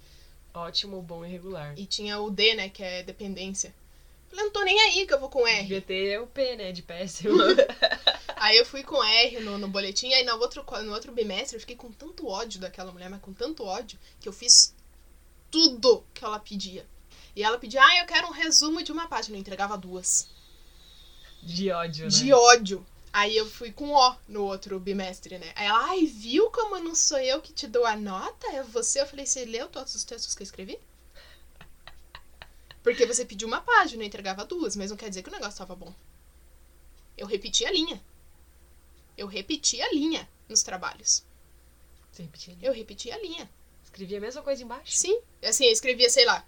[0.53, 1.73] Ótimo, bom e regular.
[1.77, 2.69] E tinha o D, né?
[2.69, 3.69] Que é dependência.
[3.69, 5.61] Eu falei, não tô nem aí que eu vou com R.
[5.61, 6.71] Devia ter o P, né?
[6.71, 7.37] De péssimo.
[8.43, 11.61] Aí eu fui com R no, no boletim, aí no outro, no outro bimestre eu
[11.61, 14.75] fiquei com tanto ódio daquela mulher, mas com tanto ódio, que eu fiz
[15.49, 16.85] tudo que ela pedia.
[17.37, 19.37] E ela pedia, ah, eu quero um resumo de uma página.
[19.37, 20.27] Eu entregava duas.
[21.41, 22.09] De ódio, né?
[22.09, 22.85] De ódio.
[23.13, 25.53] Aí eu fui com O no outro bimestre, né?
[25.55, 28.45] Aí ela, ai, viu como não sou eu que te dou a nota?
[28.47, 28.99] É você?
[28.99, 30.77] Eu falei, você leu todos os textos que eu escrevi?
[32.83, 35.57] Porque você pediu uma página, eu entregava duas, mas não quer dizer que o negócio
[35.57, 35.95] tava bom.
[37.15, 38.03] Eu repeti a linha.
[39.17, 41.23] Eu repeti a linha nos trabalhos.
[42.11, 42.65] Você repetia ali.
[42.65, 43.49] Eu repeti a linha.
[43.83, 44.91] Escrevia a mesma coisa embaixo?
[44.91, 45.19] Sim.
[45.43, 46.45] Assim, eu escrevia, sei lá.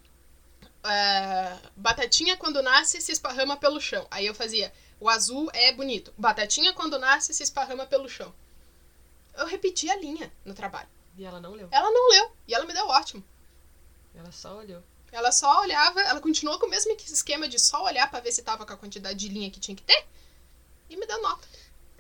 [0.84, 4.08] ah, batatinha quando nasce se esparrama pelo chão.
[4.12, 6.14] Aí eu fazia, o azul é bonito.
[6.18, 8.34] Batatinha quando nasce se esparrama pelo chão.
[9.36, 10.90] Eu repeti a linha no trabalho.
[11.18, 11.68] E ela não leu.
[11.72, 12.32] Ela não leu.
[12.48, 13.24] E ela me deu ótimo.
[14.14, 14.82] Ela só olhou.
[15.12, 18.44] Ela só olhava, ela continuou com o mesmo esquema de só olhar pra ver se
[18.44, 20.06] tava com a quantidade de linha que tinha que ter.
[20.90, 21.48] E me deu nota.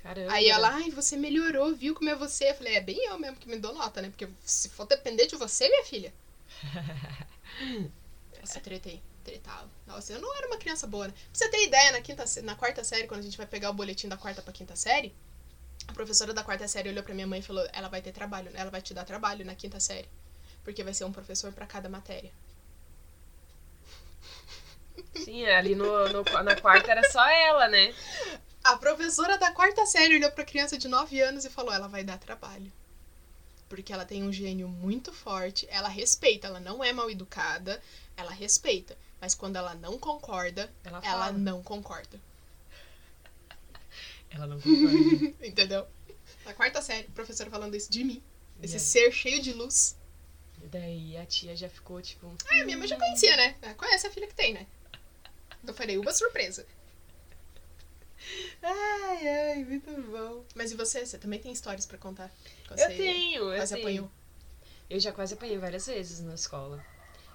[0.05, 0.31] Caramba.
[0.33, 2.51] Aí ela, ai, você melhorou, viu como é você?
[2.51, 4.09] Eu falei, é bem eu mesmo que me dou nota, né?
[4.09, 6.13] Porque se for depender de você, minha filha.
[8.39, 9.01] Nossa, tretei.
[9.23, 9.69] Tretava.
[9.87, 11.13] Nossa, eu não era uma criança boa, né?
[11.13, 13.73] Pra você ter ideia, na, quinta, na quarta série, quando a gente vai pegar o
[13.73, 15.13] boletim da quarta pra quinta série,
[15.87, 18.51] a professora da quarta série olhou pra minha mãe e falou: ela vai ter trabalho,
[18.55, 20.09] ela vai te dar trabalho na quinta série.
[20.63, 22.31] Porque vai ser um professor pra cada matéria.
[25.15, 27.93] Sim, ali no, no- na quarta era só ela, né?
[28.65, 32.03] A professora da quarta série olhou pra criança de 9 anos e falou: ela vai
[32.03, 32.71] dar trabalho.
[33.69, 37.79] Porque ela tem um gênio muito forte, ela respeita, ela não é mal educada,
[38.17, 38.97] ela respeita.
[39.21, 42.19] Mas quando ela não concorda, Ela ela não concorda.
[44.31, 44.97] Ela não concorda.
[45.45, 45.87] Entendeu?
[46.43, 48.21] Na quarta série, o professor falando isso de mim.
[48.61, 48.83] Esse E aí?
[48.83, 49.95] ser cheio de luz.
[50.71, 52.35] Daí a tia já ficou tipo.
[52.49, 53.55] Ah, minha mãe já conhecia, né?
[53.61, 54.65] Ah, Conhece a filha que tem, né?
[55.65, 56.65] Eu falei, uma surpresa.
[58.61, 60.43] Ai, ai, muito bom.
[60.55, 61.05] Mas e você?
[61.05, 62.31] Você também tem histórias pra contar?
[62.69, 63.85] Eu Você tenho, eu Quase tenho.
[63.87, 64.11] apanhou.
[64.89, 66.83] Eu já quase apanhei várias vezes na escola.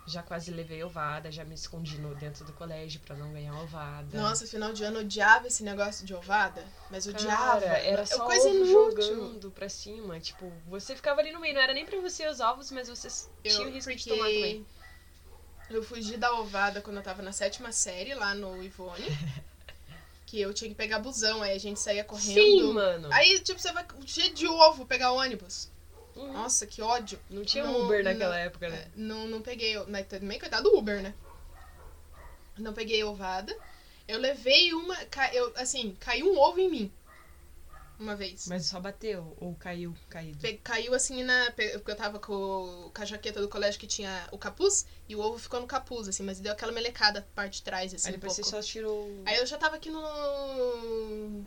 [0.07, 4.19] Já quase levei ovada, já me escondi no, dentro do colégio pra não ganhar ovada.
[4.21, 6.65] Nossa, final de ano eu odiava esse negócio de ovada.
[6.91, 7.61] Mas odiava.
[7.61, 9.03] Cara, era É só coisa ovo inútil.
[9.03, 10.19] jogando pra cima.
[10.19, 11.55] Tipo, você ficava ali no meio.
[11.55, 13.09] Não era nem pra você os ovos, mas você
[13.45, 14.67] Eu, tinha o risco de tomar também.
[15.69, 19.05] Eu fugi da ovada quando eu tava na sétima série, lá no Ivone.
[20.31, 22.35] que eu tinha que pegar busão, aí a gente saía correndo.
[22.35, 23.09] Sim, mano.
[23.11, 25.69] Aí, tipo, você vai cheio de ovo pegar ônibus.
[26.15, 26.33] Uhum.
[26.33, 27.19] Nossa, que ódio.
[27.29, 28.77] Não tinha Não, Uber naquela não, época, né?
[28.77, 29.77] É, não, não peguei.
[29.89, 31.13] Mas também, coitado do Uber, né?
[32.57, 33.57] Não peguei ovada.
[34.07, 34.97] Eu levei uma.
[35.33, 36.93] Eu, assim, caiu um ovo em mim.
[38.01, 38.47] Uma vez.
[38.49, 40.39] Mas só bateu ou caiu caído?
[40.39, 41.53] Pe- Caiu assim na.
[41.53, 44.87] Porque eu tava com, com a jaqueta do colégio que tinha o capuz.
[45.07, 46.23] E o ovo ficou no capuz, assim.
[46.23, 48.51] Mas deu aquela melecada parte de trás, assim, Aí um depois pouco.
[48.51, 50.01] você só tirou Aí eu já tava aqui no.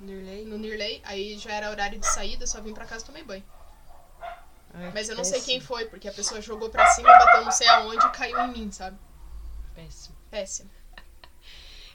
[0.02, 0.46] Nirley.
[0.46, 1.02] No Nirley.
[1.04, 3.44] Aí já era horário de saída, só vim pra casa e tomei banho.
[4.76, 7.44] Ai, Mas eu não sei quem péssimo, foi, porque a pessoa jogou pra cima, bateu
[7.46, 8.98] não sei aonde e caiu em mim, sabe?
[9.74, 10.16] Péssimo.
[10.30, 10.70] Péssimo.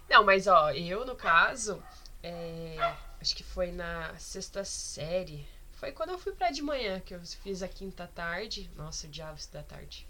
[0.09, 1.81] Não, mas ó, eu no caso,
[2.23, 2.77] é,
[3.21, 5.47] acho que foi na sexta série.
[5.73, 8.71] Foi quando eu fui pra de manhã que eu fiz a quinta tarde.
[8.77, 10.07] Nossa, eu odiava estudar tarde.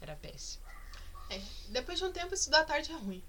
[0.00, 0.64] Era péssimo.
[1.30, 3.22] É, depois de um tempo, estudar tarde é ruim.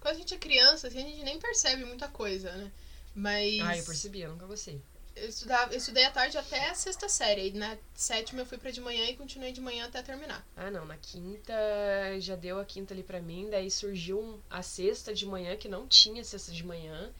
[0.00, 2.72] Quando a gente é criança, assim, a gente nem percebe muita coisa, né?
[3.14, 3.60] Mas.
[3.60, 4.80] Ah, eu percebi, eu nunca gostei.
[5.14, 7.48] Eu, estudava, eu estudei à tarde até a sexta série.
[7.48, 10.44] E na sétima eu fui pra de manhã e continuei de manhã até terminar.
[10.56, 11.52] Ah, não, na quinta
[12.18, 15.68] já deu a quinta ali pra mim, daí surgiu um- a sexta de manhã, que
[15.68, 17.10] não tinha sexta de manhã.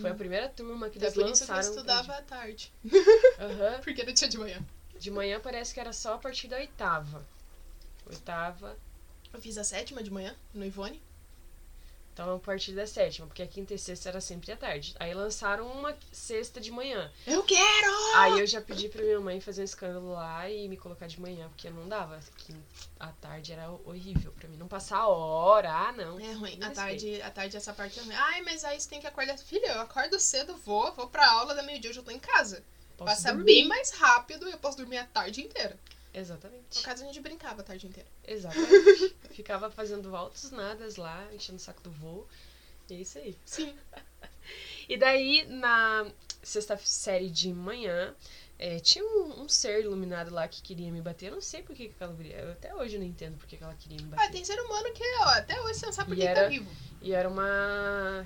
[0.00, 1.74] Foi a primeira turma que Então, eles por isso que eu lançaram.
[1.76, 2.72] estudava à tarde.
[3.38, 3.80] Aham.
[3.84, 4.64] Porque não tinha de manhã.
[4.98, 7.26] De manhã parece que era só a partir da oitava.
[8.08, 8.76] Oitava,
[9.34, 11.02] Eu fiz a sétima de manhã, no Ivone.
[12.16, 14.94] Então a partir da sétima, porque a quinta e sexta era sempre à tarde.
[14.98, 17.12] Aí lançaram uma sexta de manhã.
[17.26, 17.92] Eu quero!
[18.14, 21.20] Aí eu já pedi pra minha mãe fazer um escândalo lá e me colocar de
[21.20, 22.18] manhã, porque não dava.
[22.98, 24.56] A tarde era horrível pra mim.
[24.56, 26.18] Não passar a hora, ah, não.
[26.18, 26.52] É ruim.
[26.62, 26.74] À respeita.
[26.74, 28.14] tarde, à tarde essa parte é ruim.
[28.14, 29.36] Ai, mas aí você tem que acordar.
[29.36, 32.64] Filha, eu acordo cedo, vou, vou pra aula da meio-dia, eu já tô em casa.
[32.96, 33.44] Posso Passa dormir.
[33.44, 35.78] bem mais rápido e eu posso dormir a tarde inteira.
[36.18, 36.76] Exatamente.
[36.78, 38.08] No caso, a gente brincava a tarde inteira.
[38.26, 39.14] Exatamente.
[39.32, 42.26] Ficava fazendo altos nadas lá, enchendo o saco do voo.
[42.88, 43.36] E é isso aí.
[43.44, 43.76] Sim.
[44.88, 46.06] E daí, na
[46.40, 48.14] sexta série de manhã,
[48.56, 51.26] é, tinha um, um ser iluminado lá que queria me bater.
[51.26, 52.36] Eu não sei por que, que aquela guria.
[52.36, 54.30] Eu até hoje não entendo por que, que ela queria me Ah, bater.
[54.30, 56.48] tem ser humano que, ó, até hoje você não sabe por E que era- tá
[56.48, 56.70] vivo.
[57.02, 58.24] E era uma.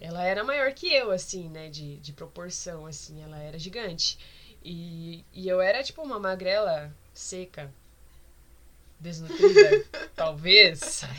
[0.00, 1.68] Ela era maior que eu, assim, né?
[1.68, 3.22] De, de proporção, assim.
[3.22, 4.18] Ela era gigante.
[4.64, 7.72] E, e eu era, tipo, uma magrela seca.
[9.00, 9.84] Desnutrida,
[10.16, 11.02] talvez.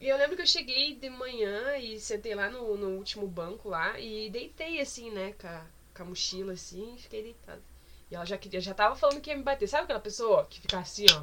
[0.00, 3.70] E eu lembro que eu cheguei de manhã e sentei lá no, no último banco
[3.70, 5.32] lá e deitei, assim, né?
[5.40, 5.64] Com a,
[5.96, 7.62] com a mochila, assim, e fiquei deitada.
[8.10, 9.66] E ela já queria, já tava falando que ia me bater.
[9.66, 11.22] Sabe aquela pessoa que fica assim, ó?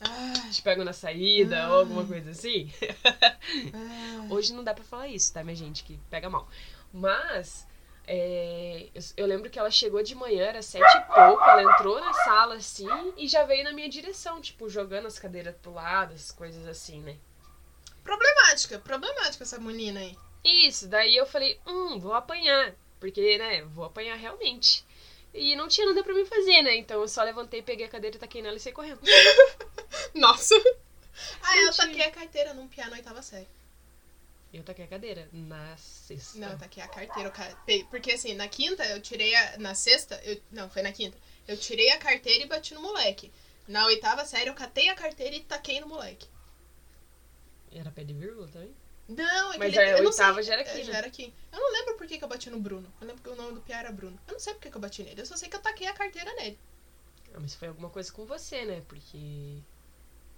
[0.00, 2.70] Ah, Te pega na saída ou alguma coisa assim?
[3.74, 4.26] ah.
[4.30, 5.82] Hoje não dá pra falar isso, tá, minha gente?
[5.82, 6.48] Que pega mal.
[6.92, 7.66] Mas,
[8.10, 12.00] é, eu, eu lembro que ela chegou de manhã, era sete e pouco, ela entrou
[12.00, 16.14] na sala assim e já veio na minha direção, tipo, jogando as cadeiras pro lado,
[16.14, 17.18] as coisas assim, né?
[18.02, 20.16] Problemática, problemática essa menina aí.
[20.42, 22.74] Isso, daí eu falei, hum, vou apanhar.
[22.98, 24.86] Porque, né, vou apanhar realmente.
[25.34, 26.76] E não tinha nada pra mim fazer, né?
[26.76, 29.00] Então eu só levantei, peguei a cadeira, taquei nela e saí correndo.
[30.14, 30.54] Nossa.
[31.42, 33.46] Ah, eu taquei a carteira num piano oitava série.
[34.52, 36.38] Eu taquei a cadeira na sexta.
[36.38, 37.30] Não, eu taquei a carteira.
[37.30, 37.54] ca-
[37.90, 39.58] Porque assim, na quinta eu tirei a.
[39.58, 40.40] Na sexta, eu...
[40.50, 41.18] não, foi na quinta.
[41.46, 43.30] Eu tirei a carteira e bati no moleque.
[43.66, 46.26] Na oitava série eu catei a carteira e taquei no moleque.
[47.70, 48.74] Era pé de vírgula também?
[49.06, 50.84] Não, é que Mas ele, a eu não oitava já era aqui, é, né?
[50.84, 51.34] já era aqui.
[51.52, 52.90] Eu não lembro por que, que eu bati no Bruno.
[53.00, 54.18] Eu lembro que o nome do Pia era Bruno.
[54.26, 55.20] Eu não sei por que, que eu bati nele.
[55.20, 56.58] Eu só sei que eu taquei a carteira nele.
[57.34, 58.82] Ah, mas foi alguma coisa com você, né?
[58.88, 59.58] Porque.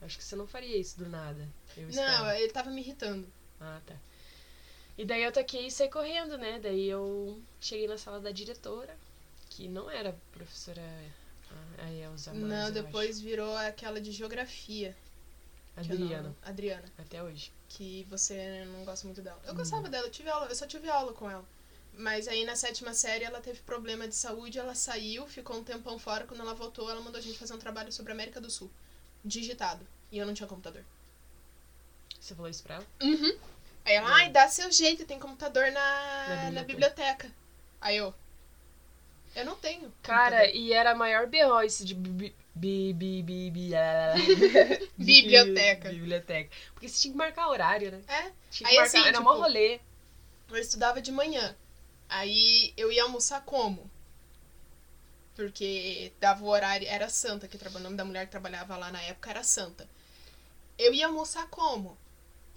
[0.03, 1.49] Acho que você não faria isso do nada.
[1.77, 3.31] Eu Não, ele tava me irritando.
[3.61, 3.95] Ah, tá.
[4.99, 6.59] E daí eu taquei e saí correndo, né?
[6.63, 8.97] Daí eu cheguei na sala da diretora,
[9.49, 10.83] que não era a professora
[11.79, 14.97] a- Elza mais, não, depois virou aquela de geografia.
[15.77, 15.89] acho.
[15.89, 16.85] que eu não- Adriana, Adriana.
[16.99, 17.51] até hoje.
[17.69, 19.41] Que você não gosta muito dela.
[19.47, 19.57] Eu Hum.
[19.57, 21.45] gostava dela, eu tive aula, eu só tive aula com ela.
[21.95, 25.99] Mas aí na sétima série ela teve problema de saúde, ela saiu, ficou um tempão
[25.99, 26.27] fora.
[26.27, 28.71] Quando ela voltou, ela mandou a gente fazer um trabalho sobre a América do Sul.
[29.25, 29.87] Digitado.
[30.13, 30.85] E eu não tinha computador.
[32.31, 32.87] Você falou isso pra ela?
[33.03, 33.37] Uhum.
[33.85, 36.65] Aí ela, ai, dá seu jeito, tem computador na, Na na, biblioteca.
[36.65, 37.31] biblioteca.
[37.81, 38.15] Aí eu.
[39.35, 39.93] Eu não tenho.
[40.01, 40.55] Cara, computador.
[40.61, 41.61] e era a maior B.O.
[41.63, 43.71] esse de bi, bi, bi, bi, bi,
[44.97, 45.89] Biblioteca.
[45.89, 46.57] Biblioteca.
[46.73, 48.01] Porque você tinha que marcar horário, né?
[48.07, 48.31] É.
[48.49, 49.81] Tinha que Aí, marcar, assim, era tipo, mó rolê.
[50.49, 51.57] Eu estudava de manhã.
[52.09, 53.91] Aí eu ia almoçar como?
[55.35, 56.87] Porque dava o horário.
[56.87, 59.89] Era Santa, que o nome da mulher que trabalhava lá na época era Santa.
[60.79, 61.99] Eu ia almoçar como?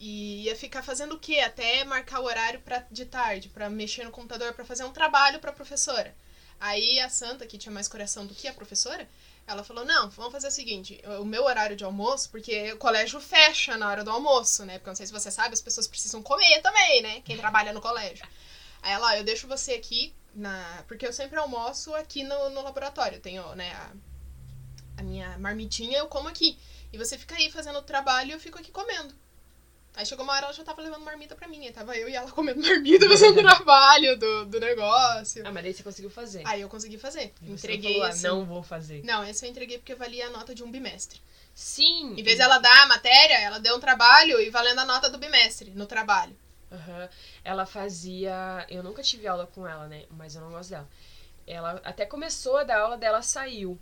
[0.06, 1.40] E ia ficar fazendo o quê?
[1.40, 5.40] Até marcar o horário pra, de tarde, pra mexer no computador, pra fazer um trabalho
[5.40, 6.14] pra professora.
[6.60, 9.08] Aí a Santa, que tinha mais coração do que a professora,
[9.48, 13.22] ela falou: Não, vamos fazer o seguinte: o meu horário de almoço, porque o colégio
[13.22, 14.78] fecha na hora do almoço, né?
[14.78, 17.22] Porque não sei se você sabe, as pessoas precisam comer também, né?
[17.22, 18.28] Quem trabalha no colégio.
[18.82, 23.16] Aí ela, eu deixo você aqui, na porque eu sempre almoço aqui no, no laboratório.
[23.20, 23.92] Eu tenho, né, a,
[24.98, 26.60] a minha marmitinha, eu como aqui.
[26.92, 29.24] E você fica aí fazendo o trabalho e eu fico aqui comendo.
[29.96, 31.66] Aí chegou uma hora, ela já tava levando marmita pra mim.
[31.66, 35.46] Aí tava eu e ela comendo marmita, fazendo trabalho do, do negócio.
[35.46, 36.42] Ah, mas daí você conseguiu fazer.
[36.46, 37.34] Aí eu consegui fazer.
[37.42, 38.28] E você Entreguei falou, ah, assim.
[38.28, 39.04] não vou fazer.
[39.04, 41.22] Não, esse eu entreguei porque valia a nota de um bimestre.
[41.54, 42.16] Sim.
[42.18, 45.20] Em vez dela dar a matéria, ela deu um trabalho e valendo a nota do
[45.20, 46.36] bimestre no trabalho.
[46.72, 47.08] Aham.
[47.44, 48.66] Ela fazia.
[48.70, 50.06] Eu nunca tive aula com ela, né?
[50.10, 50.90] Mas eu não gosto dela.
[51.46, 53.78] Ela até começou a dar aula dela, saiu.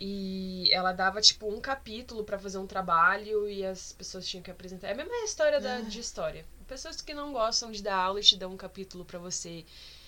[0.00, 4.50] E ela dava, tipo, um capítulo pra fazer um trabalho e as pessoas tinham que
[4.50, 4.88] apresentar.
[4.88, 5.80] É a mesma história da, Ah.
[5.80, 6.46] de história.
[6.68, 9.64] Pessoas que não gostam de dar aula e te dão um capítulo pra você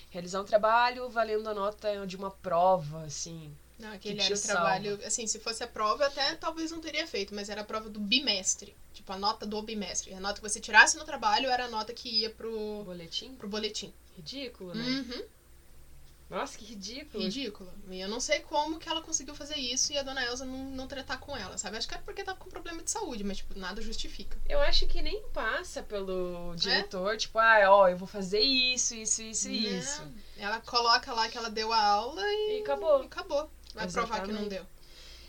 [0.09, 3.53] realizar um trabalho valendo a nota de uma prova, assim.
[3.77, 4.99] Não, aquele Que era o trabalho.
[5.05, 7.99] Assim, se fosse a prova, até talvez não teria feito, mas era a prova do
[7.99, 8.75] bimestre.
[8.93, 10.13] Tipo, a nota do bimestre.
[10.13, 13.33] A nota que você tirasse no trabalho era a nota que ia pro, Boletim?
[13.35, 13.91] pro boletim.
[14.15, 14.83] Ridículo, né?
[14.83, 15.23] Uhum.
[16.31, 17.21] Nossa, que ridículo.
[17.25, 17.69] Ridículo.
[17.89, 20.63] E eu não sei como que ela conseguiu fazer isso e a dona Elsa não,
[20.71, 21.75] não tratar com ela, sabe?
[21.75, 24.37] Acho que era porque tava com problema de saúde, mas, tipo, nada justifica.
[24.47, 25.83] Eu acho que nem passa É?
[25.83, 30.01] pelo diretor, tipo, ah, ó, eu vou fazer isso, isso, isso e isso.
[30.37, 33.03] Ela coloca lá que ela deu a aula e, E acabou.
[33.03, 33.51] e acabou.
[33.75, 34.49] Vai provar que não Exatamente.
[34.49, 34.65] deu.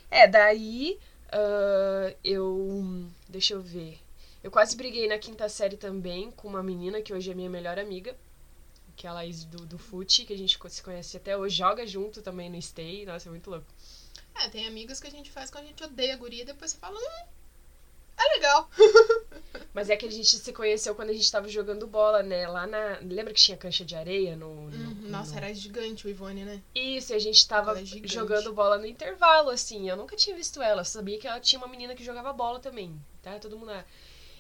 [0.09, 1.01] É, daí
[1.33, 3.09] ah, eu.
[3.29, 3.99] Deixa eu ver.
[4.45, 7.79] Eu quase briguei na quinta série também com uma menina que hoje é minha melhor
[7.79, 8.15] amiga.
[9.03, 11.57] Que é a Laís do, do FUT, que a gente se conhece até hoje.
[11.57, 13.05] Joga junto também no Stay.
[13.05, 13.67] Nossa, é muito louco.
[14.33, 16.71] É, tem amigos que a gente faz quando a gente odeia a guria e depois
[16.71, 17.27] você fala, hum,
[18.17, 18.71] é legal.
[19.75, 22.47] Mas é que a gente se conheceu quando a gente tava jogando bola, né?
[22.47, 22.99] Lá na.
[23.03, 24.71] Lembra que tinha cancha de areia no.
[24.71, 26.62] no- Uhum, Nossa, no- era gigante o Ivone, né?
[26.73, 29.91] Isso, e a gente tava é jogando bola no intervalo, assim.
[29.91, 30.83] Eu nunca tinha visto ela.
[30.83, 33.37] Eu sabia que ela tinha uma menina que jogava bola também, tá?
[33.41, 33.85] Todo mundo lá.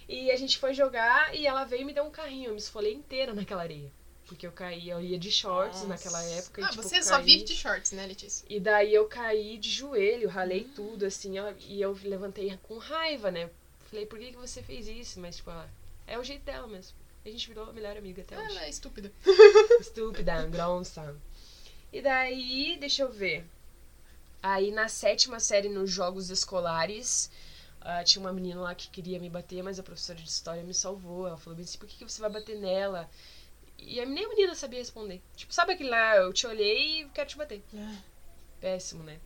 [0.08, 2.46] E a gente foi jogar e ela veio e me deu um carrinho.
[2.50, 3.90] Eu me esfolei inteira naquela areia.
[4.32, 6.60] Porque eu caí, eu ia de shorts naquela época.
[6.60, 7.24] e, Ah, tipo, você só caí.
[7.24, 8.44] vive de shorts, né, Letícia?
[8.48, 10.70] E daí eu caí de joelho, ralei Hum.
[10.74, 11.36] tudo, assim.
[11.38, 13.50] ela- E eu levantei com raiva, né?
[13.90, 15.20] Falei, por que, que você fez isso?
[15.20, 15.68] Mas, tipo, ela,
[16.06, 16.96] é o jeito dela mesmo.
[17.24, 18.46] A gente virou a melhor amiga até hoje.
[18.56, 19.12] Ela é estúpida.
[19.80, 21.14] Estúpida, grossa.
[21.92, 23.44] E daí, deixa eu ver.
[24.42, 27.30] Aí na sétima série, nos jogos escolares,
[27.80, 30.74] ah, tinha uma menina lá que queria me bater, mas a professora de história me
[30.74, 31.28] salvou.
[31.28, 33.08] Ela falou assim, por que, que você vai bater nela?
[33.84, 35.20] E a- nem a menina sabia responder.
[35.36, 37.62] Tipo, sabe aquele lá, eu te olhei e quero te bater.
[38.60, 39.18] Péssimo, né?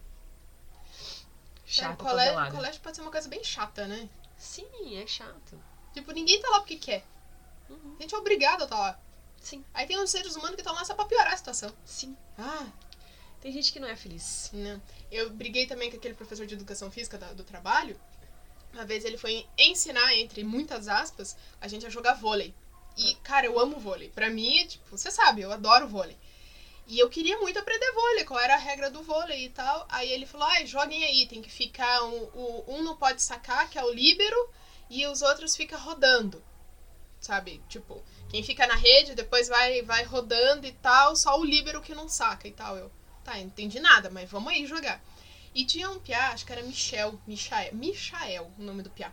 [1.66, 2.80] Chata, É, colégio, colégio...
[2.80, 4.08] pode ser uma coisa bem chata, né?
[4.38, 4.66] Sim,
[5.02, 5.60] é chato.
[5.92, 7.04] Tipo, ninguém tá lá porque quer.
[7.68, 7.96] Uhum.
[7.98, 9.00] A gente é obrigado a estar lá.
[9.40, 11.72] Sim, Aí tem uns seres humanos que estão lá só pra piorar a situação.
[11.84, 12.16] sim.
[12.38, 12.66] Ah,
[13.40, 14.50] Tem gente que não é feliz.
[14.52, 14.80] não.
[15.10, 17.98] Eu briguei também com aquele professor de educação física da- do trabalho.
[18.72, 22.54] Uma vez ele foi ensinar, entre muitas aspas, a gente a jogar vôlei.
[22.96, 24.08] E, cara, eu amo vôlei.
[24.10, 26.16] Pra mim, tipo, você sabe, eu adoro vôlei.
[26.86, 29.86] E eu queria muito aprender vôlei, qual era a regra do vôlei e tal.
[29.88, 33.68] Aí ele falou, ai, joguem aí, tem que ficar, um, o- um não pode sacar,
[33.68, 34.36] que é o líbero,
[34.88, 36.42] e os outros ficam rodando.
[37.20, 37.62] Sabe?
[37.68, 41.94] Tipo, quem fica na rede, depois vai, vai rodando e tal, só o líbero que
[41.94, 42.76] não saca e tal.
[42.76, 42.90] Eu,
[43.24, 45.02] tá, entendi nada, mas vamos aí jogar.
[45.54, 49.12] E tinha um piá, acho que era Michel, Michael, Michael, o nome do piá.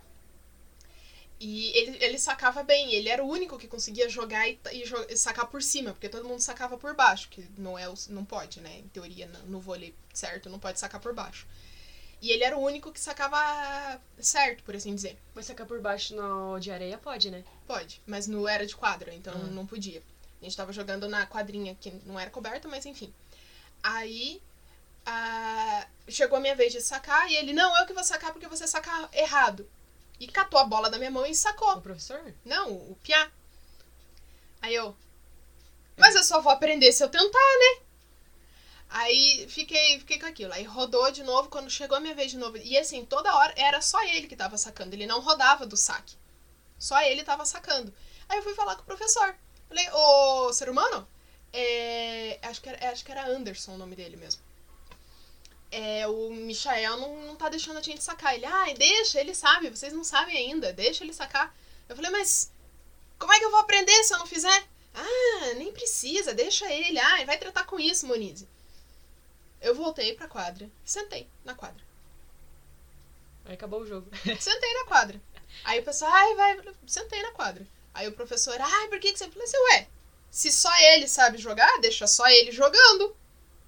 [1.46, 4.58] E ele, ele sacava bem, ele era o único que conseguia jogar e,
[5.10, 8.62] e sacar por cima, porque todo mundo sacava por baixo, que não é não pode,
[8.62, 8.78] né?
[8.78, 11.46] Em teoria, no, no vôlei certo, não pode sacar por baixo.
[12.22, 15.18] E ele era o único que sacava certo, por assim dizer.
[15.34, 17.44] Mas sacar por baixo no, de areia pode, né?
[17.66, 19.50] Pode, mas não era de quadra, então Ah.
[19.50, 20.02] não podia.
[20.40, 23.12] A gente tava jogando na quadrinha que não era coberta, mas enfim.
[23.82, 24.40] Aí
[25.04, 28.48] ah, chegou a minha vez de sacar e ele, não, eu que vou sacar porque
[28.48, 29.68] você saca errado.
[30.24, 31.74] E catou a bola da minha mão e sacou.
[31.74, 32.34] O professor?
[32.46, 33.30] Não, o piá.
[34.62, 34.96] Aí eu.
[35.98, 37.82] Mas eu só vou aprender se eu tentar, né?
[38.88, 40.54] Aí fiquei, fiquei com aquilo.
[40.54, 42.56] Aí rodou de novo quando chegou a minha vez de novo.
[42.56, 44.94] E assim, toda hora era só ele que tava sacando.
[44.94, 46.16] Ele não rodava do saque.
[46.78, 47.92] Só ele tava sacando.
[48.26, 49.36] Aí eu fui falar com o professor.
[49.68, 51.06] Falei, ô, ser humano?
[51.52, 54.40] É, acho, que era, acho que era Anderson o nome dele mesmo.
[55.76, 58.32] É, o Michael não, não tá deixando a gente sacar.
[58.36, 61.52] Ele, ai, deixa, ele sabe, vocês não sabem ainda, deixa ele sacar.
[61.88, 62.52] Eu falei, mas
[63.18, 64.68] como é que eu vou aprender se eu não fizer?
[64.94, 67.00] Ah, nem precisa, deixa ele.
[67.00, 68.48] Ah, vai tratar com isso, Monize.
[69.60, 71.82] Eu voltei pra quadra, sentei na quadra.
[73.44, 74.08] Aí acabou o jogo.
[74.40, 75.20] Sentei na quadra.
[75.64, 77.66] Aí o pessoal, ai, vai, sentei na quadra.
[77.92, 79.24] Aí o professor, ai, por que, que você.
[79.24, 79.88] Eu falei assim, ué,
[80.30, 83.14] se só ele sabe jogar, deixa só ele jogando.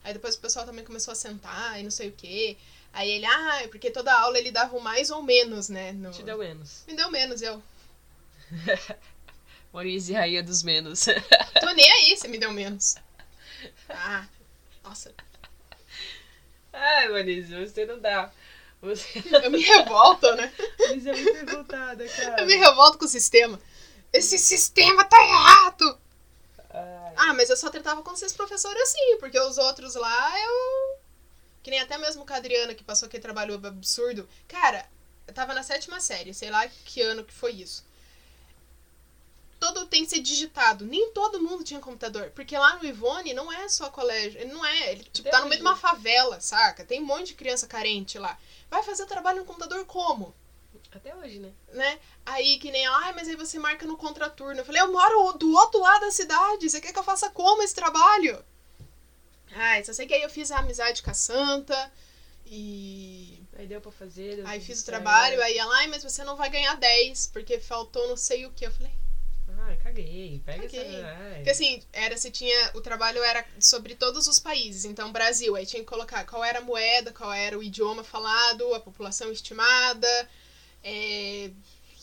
[0.06, 2.56] Aí depois o pessoal também começou a sentar e não sei o quê.
[2.92, 5.90] Aí ele, ah, é porque toda aula ele dava o mais ou menos, né?
[5.90, 6.12] No...
[6.12, 6.84] Te deu menos.
[6.86, 7.60] Me deu menos, eu.
[9.72, 11.06] Maurício rainha dos menos.
[11.60, 12.94] Tô nem aí se me deu menos.
[13.88, 14.28] Ah,
[14.84, 15.12] nossa.
[16.72, 18.30] Ai, Maurício, você não dá.
[18.80, 20.52] Você, Eu me revolto, né?
[20.78, 22.42] você é muito revoltada, cara.
[22.42, 23.58] Eu me revolto com o sistema.
[24.12, 25.98] Esse sistema tá errado!
[26.76, 27.14] Ai.
[27.16, 30.98] Ah, mas eu só tratava com esses professores assim, porque os outros lá eu.
[31.62, 34.28] Que nem até mesmo com a Adriana, que passou aquele trabalho absurdo.
[34.46, 34.86] Cara,
[35.26, 37.84] eu tava na sétima série, sei lá que ano que foi isso.
[39.58, 40.84] Todo tem que ser digitado.
[40.84, 42.30] Nem todo mundo tinha computador.
[42.34, 44.38] Porque lá no Ivone não é só colégio.
[44.38, 44.92] Ele não é.
[44.92, 46.84] Ele tipo, tá no meio de uma favela, saca?
[46.84, 48.38] Tem um monte de criança carente lá.
[48.70, 50.34] Vai fazer o trabalho no computador como?
[50.92, 51.52] Até hoje, né?
[51.72, 51.98] né?
[52.24, 54.60] Aí que nem, ai, mas aí você marca no contraturno.
[54.60, 57.62] Eu falei, eu moro do outro lado da cidade, você quer que eu faça como
[57.62, 58.42] esse trabalho?
[59.52, 61.92] Ai, só sei que aí eu fiz a amizade com a Santa
[62.44, 64.36] e Aí deu pra fazer.
[64.36, 67.58] deu aí fiz o trabalho, aí ela, ai, mas você não vai ganhar 10, porque
[67.58, 68.66] faltou não sei o que.
[68.66, 68.92] Eu falei,
[69.66, 70.40] Ai, caguei.
[70.44, 70.96] Pega Caguei.
[70.96, 71.06] essa.
[71.06, 71.34] Ai.
[71.36, 75.66] porque assim, era se tinha, o trabalho era sobre todos os países, então Brasil, aí
[75.66, 80.28] tinha que colocar qual era a moeda, qual era o idioma falado, a população estimada,
[80.88, 81.50] é,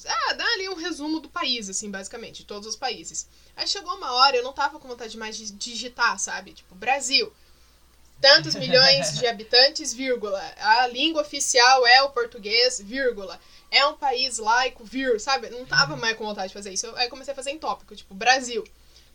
[0.05, 3.27] ah, dá ali um resumo do país, assim, basicamente, de todos os países.
[3.55, 6.53] Aí chegou uma hora, eu não tava com vontade mais de digitar, sabe?
[6.53, 7.31] Tipo, Brasil.
[8.21, 10.41] Tantos milhões de habitantes, vírgula.
[10.57, 13.39] A língua oficial é o português, vírgula.
[13.69, 15.49] É um país laico, vírgula, sabe?
[15.49, 16.87] Não tava mais com vontade de fazer isso.
[16.95, 18.63] Aí eu comecei a fazer em tópico, tipo, Brasil.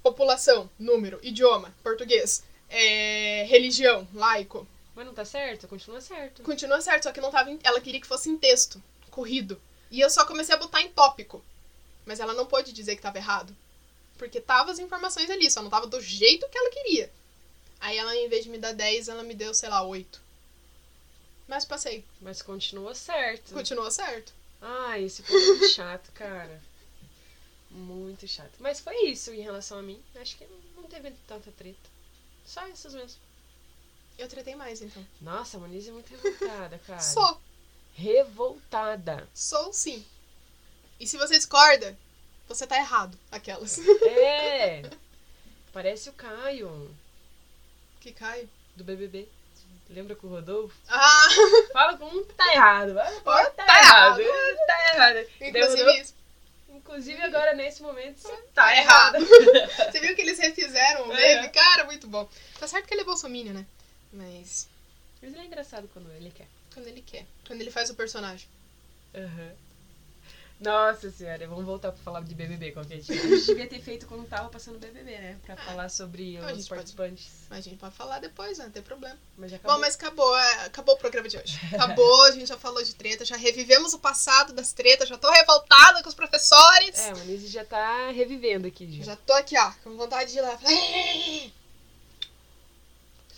[0.03, 2.43] População, número, idioma, português.
[2.71, 4.67] é, religião, laico.
[4.95, 5.67] Mas não tá certo?
[5.67, 6.43] Continua certo.
[6.43, 8.83] Continua certo, só que não tava em- ela queria que fosse em texto,
[9.19, 9.61] corrido.
[9.91, 11.45] E eu só comecei a botar em tópico.
[12.07, 13.55] Mas ela não pôde dizer que tava errado.
[14.17, 17.13] Porque tava as informações ali, só não tava do jeito que ela queria.
[17.81, 20.23] Aí ela, em vez de me dar 10, ela me deu, sei lá, 8.
[21.49, 22.05] Mas passei.
[22.21, 23.53] Mas continua certo.
[23.53, 24.33] Continuou certo.
[24.63, 26.63] Ai, esse povo é muito chato, cara.
[27.71, 28.53] Muito chato.
[28.61, 30.01] Mas foi isso em relação a mim.
[30.15, 30.47] Acho que
[30.77, 31.91] não teve tanta treta.
[32.47, 33.21] Só essas mesmo.
[34.17, 35.05] Eu tretei mais, então.
[35.21, 37.01] Nossa, a Monize é muito revoltada, cara.
[37.01, 37.41] Sou.
[37.99, 39.29] Revoltada.
[39.35, 40.05] Sou sim.
[41.01, 41.97] E se você discorda,
[42.47, 43.19] você tá errado.
[43.31, 43.79] Aquelas.
[44.03, 44.83] É.
[45.73, 46.95] Parece o Caio,
[48.01, 48.49] que Caio.
[48.77, 49.29] do BBB.
[49.91, 50.75] Lembra com o Rodolfo?
[50.89, 51.29] Ah!
[51.73, 52.95] Fala com um que tá errado.
[53.25, 54.21] Fala tá, Tá errado.
[54.21, 54.57] errado.
[54.67, 55.29] Tá errado.
[55.41, 56.15] Inclusive, Rodolfo- isso.
[56.71, 59.17] Inclusive agora, nesse momento, você Tá tá errado.
[59.17, 59.91] errado.
[59.93, 61.37] Você viu que eles refizeram o É.
[61.37, 61.49] meme?
[61.51, 62.29] Cara, muito bom.
[62.59, 63.67] Tá certo que ele é bolsominion, né?
[64.13, 64.69] Mas
[65.21, 66.47] Mas ele é engraçado quando ele quer.
[66.79, 67.27] Quando ele quer.
[67.47, 68.49] Quando ele faz o personagem.
[69.15, 69.53] Aham.
[70.61, 73.15] Nossa senhora, vamos voltar pra falar de BBB qualquer dia.
[73.15, 75.39] A gente devia ter feito quando tava passando BBB, né?
[75.47, 77.29] Pra falar sobre Ah, a os gente pode- participantes.
[77.49, 78.65] Mas a gente pode falar depois, né?
[78.65, 79.17] Não tem problema.
[79.37, 79.77] Mas já acabou.
[79.77, 81.61] Bom, mas acabou, é, acabou o programa de hoje.
[81.73, 85.31] Acabou, a gente já falou de treta, já revivemos o passado das tretas, já tô
[85.31, 86.99] revoltada com os professores.
[86.99, 89.05] É, a Manise já tá revivendo aqui, já.
[89.05, 90.59] Já tô aqui, ó, com vontade de ir lá.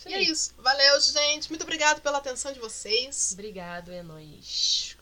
[0.05, 0.53] E Isso é isso.
[0.57, 1.49] Valeu, gente.
[1.49, 3.31] Muito obrigado pela atenção de vocês.
[3.33, 4.97] Obrigado, é nóis.